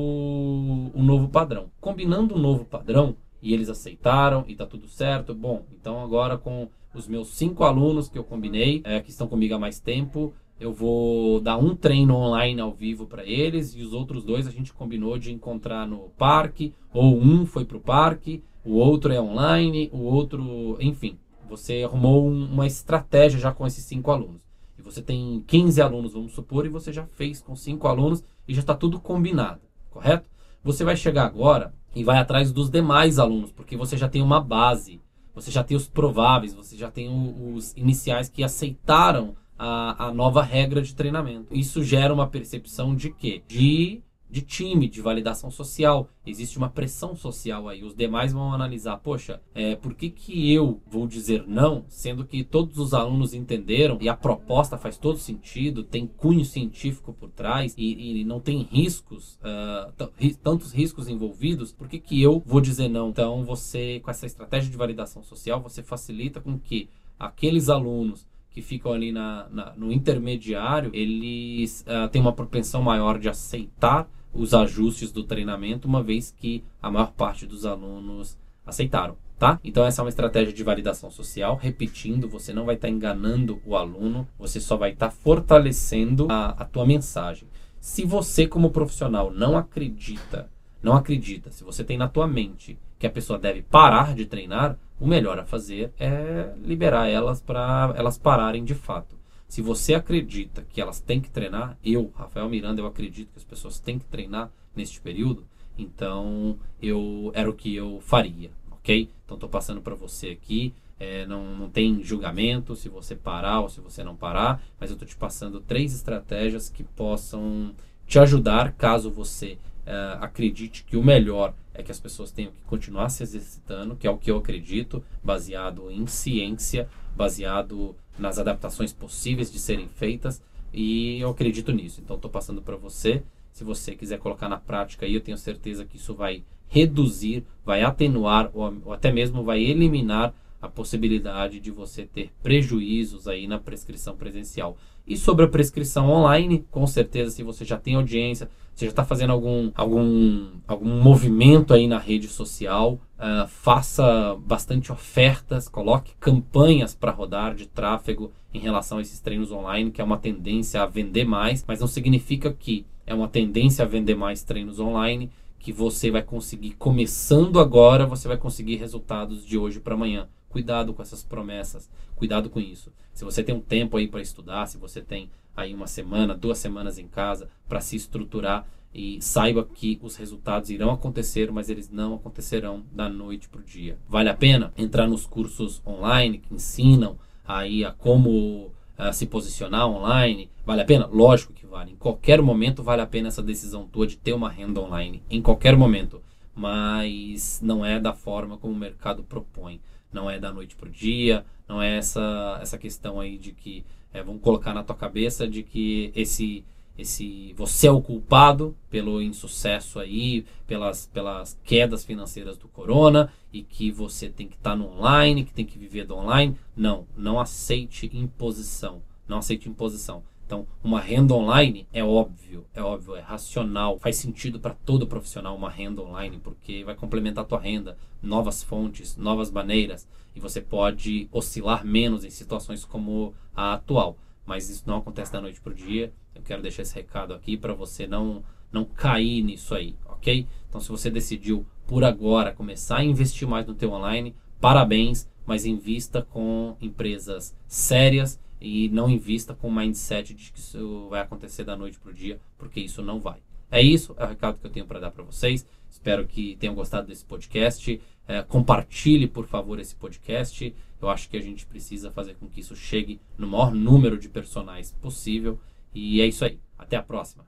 um 0.94 1.02
novo 1.02 1.28
padrão. 1.28 1.70
Combinando 1.80 2.34
um 2.34 2.38
novo 2.38 2.64
padrão, 2.64 3.14
e 3.42 3.52
eles 3.52 3.68
aceitaram, 3.68 4.44
e 4.48 4.54
tá 4.54 4.66
tudo 4.66 4.88
certo, 4.88 5.34
bom, 5.34 5.64
então 5.78 6.00
agora 6.00 6.38
com 6.38 6.68
os 6.94 7.06
meus 7.06 7.28
cinco 7.28 7.64
alunos 7.64 8.08
que 8.08 8.18
eu 8.18 8.24
combinei, 8.24 8.80
é, 8.84 9.00
que 9.00 9.10
estão 9.10 9.26
comigo 9.26 9.54
há 9.54 9.58
mais 9.58 9.78
tempo, 9.78 10.32
eu 10.58 10.72
vou 10.72 11.40
dar 11.40 11.56
um 11.56 11.74
treino 11.74 12.14
online 12.14 12.60
ao 12.60 12.72
vivo 12.72 13.06
para 13.06 13.24
eles, 13.24 13.74
e 13.74 13.82
os 13.82 13.92
outros 13.92 14.24
dois 14.24 14.46
a 14.46 14.50
gente 14.50 14.72
combinou 14.72 15.18
de 15.18 15.32
encontrar 15.32 15.86
no 15.86 16.10
parque, 16.18 16.74
ou 16.92 17.18
um 17.18 17.46
foi 17.46 17.64
para 17.64 17.76
o 17.76 17.80
parque, 17.80 18.42
o 18.64 18.74
outro 18.74 19.12
é 19.12 19.20
online, 19.20 19.88
o 19.92 20.00
outro, 20.00 20.76
enfim, 20.80 21.18
você 21.48 21.82
arrumou 21.82 22.26
uma 22.28 22.66
estratégia 22.66 23.38
já 23.38 23.52
com 23.52 23.66
esses 23.66 23.84
cinco 23.84 24.10
alunos 24.10 24.49
e 24.80 24.82
você 24.82 25.02
tem 25.02 25.44
15 25.46 25.80
alunos, 25.80 26.12
vamos 26.14 26.32
supor, 26.32 26.66
e 26.66 26.68
você 26.68 26.92
já 26.92 27.06
fez 27.06 27.40
com 27.40 27.54
5 27.54 27.86
alunos 27.86 28.24
e 28.48 28.54
já 28.54 28.60
está 28.60 28.74
tudo 28.74 28.98
combinado, 28.98 29.60
correto? 29.90 30.28
Você 30.64 30.84
vai 30.84 30.96
chegar 30.96 31.26
agora 31.26 31.72
e 31.94 32.02
vai 32.02 32.18
atrás 32.18 32.50
dos 32.52 32.70
demais 32.70 33.18
alunos, 33.18 33.52
porque 33.52 33.76
você 33.76 33.96
já 33.96 34.08
tem 34.08 34.22
uma 34.22 34.40
base, 34.40 35.00
você 35.34 35.50
já 35.50 35.62
tem 35.62 35.76
os 35.76 35.88
prováveis, 35.88 36.54
você 36.54 36.76
já 36.76 36.90
tem 36.90 37.08
os 37.54 37.72
iniciais 37.76 38.28
que 38.28 38.42
aceitaram 38.42 39.34
a, 39.58 40.06
a 40.06 40.14
nova 40.14 40.42
regra 40.42 40.80
de 40.80 40.94
treinamento. 40.94 41.54
Isso 41.54 41.84
gera 41.84 42.12
uma 42.12 42.26
percepção 42.26 42.94
de 42.94 43.10
quê? 43.10 43.42
De 43.46 44.02
de 44.30 44.42
time, 44.42 44.88
de 44.88 45.00
validação 45.00 45.50
social. 45.50 46.08
Existe 46.24 46.56
uma 46.56 46.68
pressão 46.68 47.16
social 47.16 47.68
aí. 47.68 47.82
Os 47.82 47.94
demais 47.94 48.32
vão 48.32 48.52
analisar, 48.52 48.96
poxa, 48.98 49.40
é, 49.54 49.74
por 49.74 49.94
que, 49.94 50.08
que 50.08 50.52
eu 50.52 50.80
vou 50.86 51.06
dizer 51.06 51.44
não, 51.46 51.84
sendo 51.88 52.24
que 52.24 52.44
todos 52.44 52.78
os 52.78 52.94
alunos 52.94 53.34
entenderam 53.34 53.98
e 54.00 54.08
a 54.08 54.16
proposta 54.16 54.78
faz 54.78 54.96
todo 54.96 55.18
sentido, 55.18 55.82
tem 55.82 56.06
cunho 56.06 56.44
científico 56.44 57.12
por 57.12 57.30
trás 57.30 57.74
e, 57.76 58.20
e 58.20 58.24
não 58.24 58.40
tem 58.40 58.62
riscos, 58.62 59.38
uh, 59.42 60.08
tantos 60.42 60.72
riscos 60.72 61.08
envolvidos, 61.08 61.72
por 61.72 61.88
que, 61.88 61.98
que 61.98 62.22
eu 62.22 62.42
vou 62.46 62.60
dizer 62.60 62.88
não? 62.88 63.08
Então, 63.08 63.44
você, 63.44 64.00
com 64.00 64.10
essa 64.10 64.26
estratégia 64.26 64.70
de 64.70 64.76
validação 64.76 65.22
social, 65.22 65.60
você 65.60 65.82
facilita 65.82 66.40
com 66.40 66.58
que 66.58 66.88
aqueles 67.18 67.68
alunos 67.68 68.26
que 68.50 68.62
ficam 68.62 68.92
ali 68.92 69.12
na, 69.12 69.48
na 69.50 69.72
no 69.76 69.92
intermediário, 69.92 70.90
eles 70.92 71.84
uh, 71.86 72.08
têm 72.08 72.20
uma 72.20 72.32
propensão 72.32 72.82
maior 72.82 73.18
de 73.18 73.28
aceitar 73.28 74.08
os 74.32 74.54
ajustes 74.54 75.10
do 75.10 75.24
treinamento, 75.24 75.88
uma 75.88 76.02
vez 76.02 76.34
que 76.36 76.64
a 76.82 76.90
maior 76.90 77.12
parte 77.12 77.46
dos 77.46 77.66
alunos 77.66 78.38
aceitaram, 78.64 79.16
tá? 79.38 79.58
Então 79.64 79.84
essa 79.84 80.00
é 80.00 80.04
uma 80.04 80.08
estratégia 80.08 80.52
de 80.52 80.62
validação 80.62 81.10
social. 81.10 81.56
Repetindo, 81.56 82.28
você 82.28 82.52
não 82.52 82.64
vai 82.64 82.76
estar 82.76 82.88
tá 82.88 82.94
enganando 82.94 83.60
o 83.64 83.76
aluno, 83.76 84.26
você 84.38 84.60
só 84.60 84.76
vai 84.76 84.92
estar 84.92 85.08
tá 85.08 85.12
fortalecendo 85.12 86.26
a, 86.30 86.50
a 86.50 86.64
tua 86.64 86.86
mensagem. 86.86 87.48
Se 87.80 88.04
você 88.04 88.46
como 88.46 88.70
profissional 88.70 89.30
não 89.30 89.56
acredita, 89.56 90.48
não 90.82 90.94
acredita, 90.94 91.50
se 91.50 91.64
você 91.64 91.82
tem 91.82 91.98
na 91.98 92.08
tua 92.08 92.26
mente 92.26 92.78
que 92.98 93.06
a 93.06 93.10
pessoa 93.10 93.38
deve 93.38 93.62
parar 93.62 94.14
de 94.14 94.26
treinar, 94.26 94.78
o 95.00 95.06
melhor 95.06 95.38
a 95.38 95.44
fazer 95.44 95.90
é 95.98 96.52
liberar 96.62 97.08
elas 97.08 97.40
para 97.40 97.94
elas 97.96 98.18
pararem 98.18 98.62
de 98.62 98.74
fato. 98.74 99.19
Se 99.50 99.60
você 99.60 99.94
acredita 99.94 100.64
que 100.70 100.80
elas 100.80 101.00
têm 101.00 101.20
que 101.20 101.28
treinar, 101.28 101.76
eu, 101.84 102.12
Rafael 102.14 102.48
Miranda, 102.48 102.80
eu 102.80 102.86
acredito 102.86 103.32
que 103.32 103.38
as 103.38 103.44
pessoas 103.44 103.80
têm 103.80 103.98
que 103.98 104.04
treinar 104.04 104.48
neste 104.76 105.00
período, 105.00 105.44
então 105.76 106.56
eu 106.80 107.32
era 107.34 107.50
o 107.50 107.52
que 107.52 107.74
eu 107.74 107.98
faria, 108.00 108.52
ok? 108.70 109.10
Então 109.24 109.34
estou 109.34 109.50
passando 109.50 109.82
para 109.82 109.96
você 109.96 110.28
aqui. 110.28 110.72
É, 111.00 111.26
não, 111.26 111.56
não 111.56 111.68
tem 111.68 112.00
julgamento 112.00 112.76
se 112.76 112.88
você 112.88 113.16
parar 113.16 113.58
ou 113.58 113.68
se 113.68 113.80
você 113.80 114.04
não 114.04 114.14
parar, 114.14 114.62
mas 114.78 114.88
eu 114.88 114.94
estou 114.94 115.08
te 115.08 115.16
passando 115.16 115.58
três 115.60 115.92
estratégias 115.96 116.68
que 116.68 116.84
possam 116.84 117.74
te 118.06 118.20
ajudar 118.20 118.72
caso 118.74 119.10
você 119.10 119.58
é, 119.84 120.18
acredite 120.20 120.84
que 120.84 120.96
o 120.96 121.02
melhor 121.02 121.54
é 121.74 121.82
que 121.82 121.90
as 121.90 121.98
pessoas 121.98 122.30
tenham 122.30 122.52
que 122.52 122.62
continuar 122.66 123.08
se 123.08 123.24
exercitando, 123.24 123.96
que 123.96 124.06
é 124.06 124.10
o 124.10 124.16
que 124.16 124.30
eu 124.30 124.36
acredito, 124.36 125.02
baseado 125.24 125.90
em 125.90 126.06
ciência, 126.06 126.88
baseado 127.16 127.96
nas 128.18 128.38
adaptações 128.38 128.92
possíveis 128.92 129.50
de 129.50 129.58
serem 129.58 129.88
feitas 129.88 130.42
e 130.72 131.18
eu 131.20 131.30
acredito 131.30 131.72
nisso. 131.72 132.00
Então 132.00 132.16
estou 132.16 132.30
passando 132.30 132.62
para 132.62 132.76
você. 132.76 133.22
Se 133.52 133.64
você 133.64 133.94
quiser 133.94 134.18
colocar 134.18 134.48
na 134.48 134.56
prática 134.56 135.06
aí, 135.06 135.14
eu 135.14 135.20
tenho 135.20 135.38
certeza 135.38 135.84
que 135.84 135.96
isso 135.96 136.14
vai 136.14 136.44
reduzir, 136.68 137.44
vai 137.64 137.82
atenuar 137.82 138.50
ou, 138.54 138.72
ou 138.84 138.92
até 138.92 139.10
mesmo 139.10 139.42
vai 139.42 139.60
eliminar 139.60 140.32
a 140.62 140.68
possibilidade 140.68 141.58
de 141.58 141.70
você 141.70 142.04
ter 142.04 142.30
prejuízos 142.42 143.26
aí 143.26 143.46
na 143.46 143.58
prescrição 143.58 144.14
presencial. 144.16 144.76
E 145.06 145.16
sobre 145.16 145.44
a 145.44 145.48
prescrição 145.48 146.08
online, 146.08 146.64
com 146.70 146.86
certeza, 146.86 147.30
se 147.30 147.42
você 147.42 147.64
já 147.64 147.78
tem 147.78 147.94
audiência, 147.94 148.48
você 148.80 148.86
já 148.86 148.90
está 148.90 149.04
fazendo 149.04 149.30
algum, 149.30 149.70
algum, 149.74 150.46
algum 150.66 151.02
movimento 151.02 151.74
aí 151.74 151.86
na 151.86 151.98
rede 151.98 152.28
social, 152.28 152.94
uh, 153.18 153.46
faça 153.46 154.34
bastante 154.36 154.90
ofertas, 154.90 155.68
coloque 155.68 156.14
campanhas 156.18 156.94
para 156.94 157.12
rodar 157.12 157.54
de 157.54 157.66
tráfego 157.66 158.32
em 158.54 158.58
relação 158.58 158.96
a 158.96 159.02
esses 159.02 159.20
treinos 159.20 159.52
online, 159.52 159.90
que 159.90 160.00
é 160.00 160.04
uma 160.04 160.16
tendência 160.16 160.82
a 160.82 160.86
vender 160.86 161.24
mais, 161.24 161.62
mas 161.68 161.80
não 161.80 161.86
significa 161.86 162.50
que 162.52 162.86
é 163.06 163.14
uma 163.14 163.28
tendência 163.28 163.84
a 163.84 163.88
vender 163.88 164.14
mais 164.14 164.42
treinos 164.42 164.80
online 164.80 165.30
que 165.58 165.72
você 165.72 166.10
vai 166.10 166.22
conseguir 166.22 166.70
começando 166.70 167.60
agora, 167.60 168.06
você 168.06 168.26
vai 168.26 168.38
conseguir 168.38 168.76
resultados 168.76 169.44
de 169.44 169.58
hoje 169.58 169.78
para 169.78 169.92
amanhã. 169.92 170.26
Cuidado 170.50 170.92
com 170.92 171.00
essas 171.00 171.22
promessas, 171.22 171.88
cuidado 172.16 172.50
com 172.50 172.60
isso. 172.60 172.92
Se 173.14 173.24
você 173.24 173.42
tem 173.42 173.54
um 173.54 173.60
tempo 173.60 173.96
aí 173.96 174.06
para 174.06 174.20
estudar, 174.20 174.66
se 174.66 174.76
você 174.76 175.00
tem 175.00 175.30
aí 175.56 175.72
uma 175.72 175.86
semana, 175.86 176.34
duas 176.34 176.58
semanas 176.58 176.98
em 176.98 177.06
casa 177.06 177.48
para 177.68 177.80
se 177.80 177.96
estruturar 177.96 178.66
e 178.92 179.22
saiba 179.22 179.64
que 179.64 179.98
os 180.02 180.16
resultados 180.16 180.70
irão 180.70 180.90
acontecer, 180.90 181.50
mas 181.52 181.70
eles 181.70 181.88
não 181.88 182.14
acontecerão 182.14 182.82
da 182.92 183.08
noite 183.08 183.48
para 183.48 183.60
o 183.60 183.64
dia. 183.64 183.96
Vale 184.08 184.28
a 184.28 184.34
pena 184.34 184.72
entrar 184.76 185.06
nos 185.06 185.24
cursos 185.24 185.80
online 185.86 186.38
que 186.38 186.52
ensinam 186.52 187.16
aí 187.46 187.84
a 187.84 187.92
como 187.92 188.72
uh, 188.98 189.12
se 189.12 189.26
posicionar 189.26 189.86
online? 189.86 190.50
Vale 190.66 190.82
a 190.82 190.84
pena? 190.84 191.06
Lógico 191.06 191.52
que 191.52 191.66
vale. 191.66 191.92
Em 191.92 191.96
qualquer 191.96 192.42
momento 192.42 192.82
vale 192.82 193.02
a 193.02 193.06
pena 193.06 193.28
essa 193.28 193.42
decisão 193.42 193.86
tua 193.86 194.06
de 194.06 194.16
ter 194.16 194.32
uma 194.32 194.50
renda 194.50 194.80
online. 194.80 195.22
Em 195.30 195.40
qualquer 195.40 195.76
momento. 195.76 196.20
Mas 196.52 197.60
não 197.62 197.84
é 197.84 198.00
da 198.00 198.12
forma 198.12 198.58
como 198.58 198.74
o 198.74 198.76
mercado 198.76 199.22
propõe. 199.22 199.80
Não 200.12 200.30
é 200.30 200.38
da 200.38 200.52
noite 200.52 200.76
para 200.76 200.88
o 200.88 200.92
dia. 200.92 201.44
Não 201.68 201.80
é 201.80 201.96
essa, 201.96 202.58
essa 202.60 202.78
questão 202.78 203.20
aí 203.20 203.38
de 203.38 203.52
que 203.52 203.84
é, 204.12 204.22
vamos 204.22 204.42
colocar 204.42 204.74
na 204.74 204.82
tua 204.82 204.96
cabeça 204.96 205.46
de 205.46 205.62
que 205.62 206.10
esse 206.14 206.64
esse 206.98 207.54
você 207.54 207.86
é 207.86 207.90
o 207.90 208.02
culpado 208.02 208.76
pelo 208.90 209.22
insucesso 209.22 209.98
aí, 209.98 210.44
pelas, 210.66 211.06
pelas 211.06 211.58
quedas 211.64 212.04
financeiras 212.04 212.58
do 212.58 212.68
corona 212.68 213.32
e 213.52 213.62
que 213.62 213.90
você 213.90 214.28
tem 214.28 214.46
que 214.46 214.56
estar 214.56 214.70
tá 214.70 214.76
no 214.76 214.86
online, 214.86 215.44
que 215.44 215.54
tem 215.54 215.64
que 215.64 215.78
viver 215.78 216.04
do 216.04 216.14
online. 216.14 216.56
Não, 216.76 217.06
não 217.16 217.40
aceite 217.40 218.10
imposição. 218.12 219.02
Não 219.26 219.38
aceite 219.38 219.68
imposição. 219.68 220.22
Então, 220.50 220.66
uma 220.82 220.98
renda 220.98 221.32
online 221.32 221.86
é 221.92 222.02
óbvio, 222.02 222.66
é 222.74 222.82
óbvio, 222.82 223.14
é 223.14 223.20
racional, 223.20 224.00
faz 224.00 224.16
sentido 224.16 224.58
para 224.58 224.74
todo 224.74 225.06
profissional 225.06 225.54
uma 225.54 225.70
renda 225.70 226.02
online, 226.02 226.40
porque 226.42 226.82
vai 226.82 226.96
complementar 226.96 227.44
a 227.44 227.46
tua 227.46 227.60
renda, 227.60 227.96
novas 228.20 228.60
fontes, 228.60 229.16
novas 229.16 229.48
maneiras, 229.48 230.08
e 230.34 230.40
você 230.40 230.60
pode 230.60 231.28
oscilar 231.30 231.86
menos 231.86 232.24
em 232.24 232.30
situações 232.30 232.84
como 232.84 233.32
a 233.54 233.74
atual. 233.74 234.18
Mas 234.44 234.68
isso 234.68 234.82
não 234.86 234.96
acontece 234.96 235.32
da 235.32 235.40
noite 235.40 235.60
para 235.60 235.70
o 235.70 235.76
dia. 235.76 236.12
Eu 236.34 236.42
quero 236.42 236.62
deixar 236.62 236.82
esse 236.82 236.96
recado 236.96 237.32
aqui 237.32 237.56
para 237.56 237.72
você 237.72 238.08
não, 238.08 238.42
não 238.72 238.84
cair 238.84 239.44
nisso 239.44 239.72
aí, 239.72 239.94
ok? 240.04 240.48
Então, 240.68 240.80
se 240.80 240.88
você 240.88 241.08
decidiu 241.08 241.64
por 241.86 242.02
agora 242.02 242.52
começar 242.52 242.96
a 242.96 243.04
investir 243.04 243.46
mais 243.46 243.68
no 243.68 243.74
teu 243.76 243.92
online, 243.92 244.34
parabéns, 244.60 245.28
mas 245.46 245.64
invista 245.64 246.22
com 246.22 246.76
empresas 246.80 247.54
sérias 247.68 248.40
e 248.60 248.88
não 248.90 249.08
invista 249.08 249.54
com 249.54 249.68
o 249.68 249.74
mindset 249.74 250.34
de 250.34 250.52
que 250.52 250.58
isso 250.58 251.08
vai 251.08 251.20
acontecer 251.20 251.64
da 251.64 251.76
noite 251.76 251.98
para 251.98 252.10
o 252.10 252.14
dia, 252.14 252.38
porque 252.58 252.80
isso 252.80 253.02
não 253.02 253.20
vai. 253.20 253.38
É 253.70 253.80
isso, 253.80 254.14
é 254.18 254.24
o 254.24 254.28
recado 254.28 254.58
que 254.58 254.66
eu 254.66 254.70
tenho 254.70 254.86
para 254.86 254.98
dar 254.98 255.10
para 255.10 255.22
vocês. 255.22 255.64
Espero 255.88 256.26
que 256.26 256.56
tenham 256.56 256.74
gostado 256.74 257.06
desse 257.06 257.24
podcast. 257.24 258.00
É, 258.26 258.42
compartilhe, 258.42 259.26
por 259.26 259.46
favor, 259.46 259.78
esse 259.78 259.94
podcast. 259.94 260.74
Eu 261.00 261.08
acho 261.08 261.28
que 261.28 261.36
a 261.36 261.40
gente 261.40 261.64
precisa 261.66 262.10
fazer 262.10 262.34
com 262.34 262.48
que 262.48 262.60
isso 262.60 262.76
chegue 262.76 263.20
no 263.38 263.46
maior 263.46 263.72
número 263.72 264.18
de 264.18 264.28
personagens 264.28 264.92
possível. 265.00 265.58
E 265.94 266.20
é 266.20 266.26
isso 266.26 266.44
aí. 266.44 266.58
Até 266.76 266.96
a 266.96 267.02
próxima. 267.02 267.44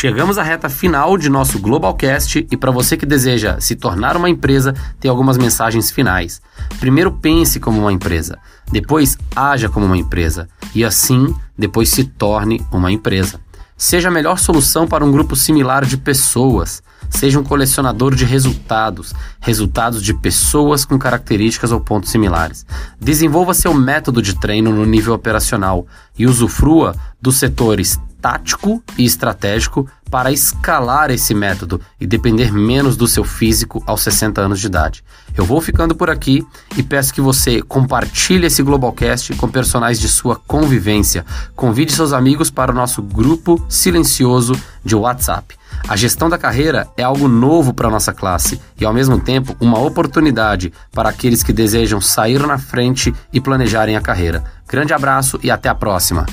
Chegamos 0.00 0.38
à 0.38 0.44
reta 0.44 0.68
final 0.68 1.18
de 1.18 1.28
nosso 1.28 1.58
Globalcast 1.58 2.46
e 2.48 2.56
para 2.56 2.70
você 2.70 2.96
que 2.96 3.04
deseja 3.04 3.58
se 3.58 3.74
tornar 3.74 4.16
uma 4.16 4.30
empresa, 4.30 4.72
tem 5.00 5.10
algumas 5.10 5.36
mensagens 5.36 5.90
finais. 5.90 6.40
Primeiro, 6.78 7.10
pense 7.10 7.58
como 7.58 7.80
uma 7.80 7.92
empresa. 7.92 8.38
Depois, 8.70 9.18
haja 9.34 9.68
como 9.68 9.86
uma 9.86 9.98
empresa. 9.98 10.48
E 10.72 10.84
assim, 10.84 11.34
depois 11.58 11.88
se 11.88 12.04
torne 12.04 12.64
uma 12.70 12.92
empresa. 12.92 13.40
Seja 13.76 14.06
a 14.06 14.12
melhor 14.12 14.38
solução 14.38 14.86
para 14.86 15.04
um 15.04 15.10
grupo 15.10 15.34
similar 15.34 15.84
de 15.84 15.96
pessoas. 15.96 16.80
Seja 17.10 17.40
um 17.40 17.44
colecionador 17.44 18.14
de 18.14 18.24
resultados, 18.24 19.12
resultados 19.40 20.00
de 20.00 20.14
pessoas 20.14 20.84
com 20.84 20.96
características 20.96 21.72
ou 21.72 21.80
pontos 21.80 22.10
similares. 22.10 22.64
Desenvolva 23.00 23.52
seu 23.52 23.74
método 23.74 24.22
de 24.22 24.38
treino 24.38 24.70
no 24.70 24.86
nível 24.86 25.12
operacional 25.12 25.88
e 26.16 26.24
usufrua 26.24 26.94
dos 27.20 27.34
setores 27.34 27.98
tático 28.20 28.82
e 28.96 29.04
estratégico 29.04 29.88
para 30.10 30.32
escalar 30.32 31.10
esse 31.10 31.34
método 31.34 31.80
e 32.00 32.06
depender 32.06 32.52
menos 32.52 32.96
do 32.96 33.06
seu 33.06 33.24
físico 33.24 33.82
aos 33.86 34.00
60 34.02 34.40
anos 34.40 34.60
de 34.60 34.66
idade. 34.66 35.04
Eu 35.36 35.44
vou 35.44 35.60
ficando 35.60 35.94
por 35.94 36.10
aqui 36.10 36.44
e 36.76 36.82
peço 36.82 37.12
que 37.12 37.20
você 37.20 37.62
compartilhe 37.62 38.46
esse 38.46 38.62
Globalcast 38.62 39.34
com 39.34 39.48
personagens 39.48 40.00
de 40.00 40.08
sua 40.08 40.36
convivência. 40.36 41.24
Convide 41.54 41.92
seus 41.92 42.12
amigos 42.12 42.50
para 42.50 42.72
o 42.72 42.74
nosso 42.74 43.02
grupo 43.02 43.64
silencioso 43.68 44.58
de 44.84 44.96
WhatsApp. 44.96 45.54
A 45.86 45.94
gestão 45.94 46.28
da 46.28 46.38
carreira 46.38 46.88
é 46.96 47.02
algo 47.02 47.28
novo 47.28 47.72
para 47.72 47.88
a 47.88 47.90
nossa 47.90 48.12
classe 48.12 48.60
e, 48.80 48.84
ao 48.84 48.92
mesmo 48.92 49.20
tempo, 49.20 49.54
uma 49.60 49.78
oportunidade 49.78 50.72
para 50.90 51.10
aqueles 51.10 51.42
que 51.42 51.52
desejam 51.52 52.00
sair 52.00 52.44
na 52.46 52.58
frente 52.58 53.14
e 53.32 53.40
planejarem 53.40 53.96
a 53.96 54.00
carreira. 54.00 54.42
Grande 54.66 54.92
abraço 54.92 55.38
e 55.42 55.50
até 55.50 55.68
a 55.68 55.74
próxima! 55.74 56.26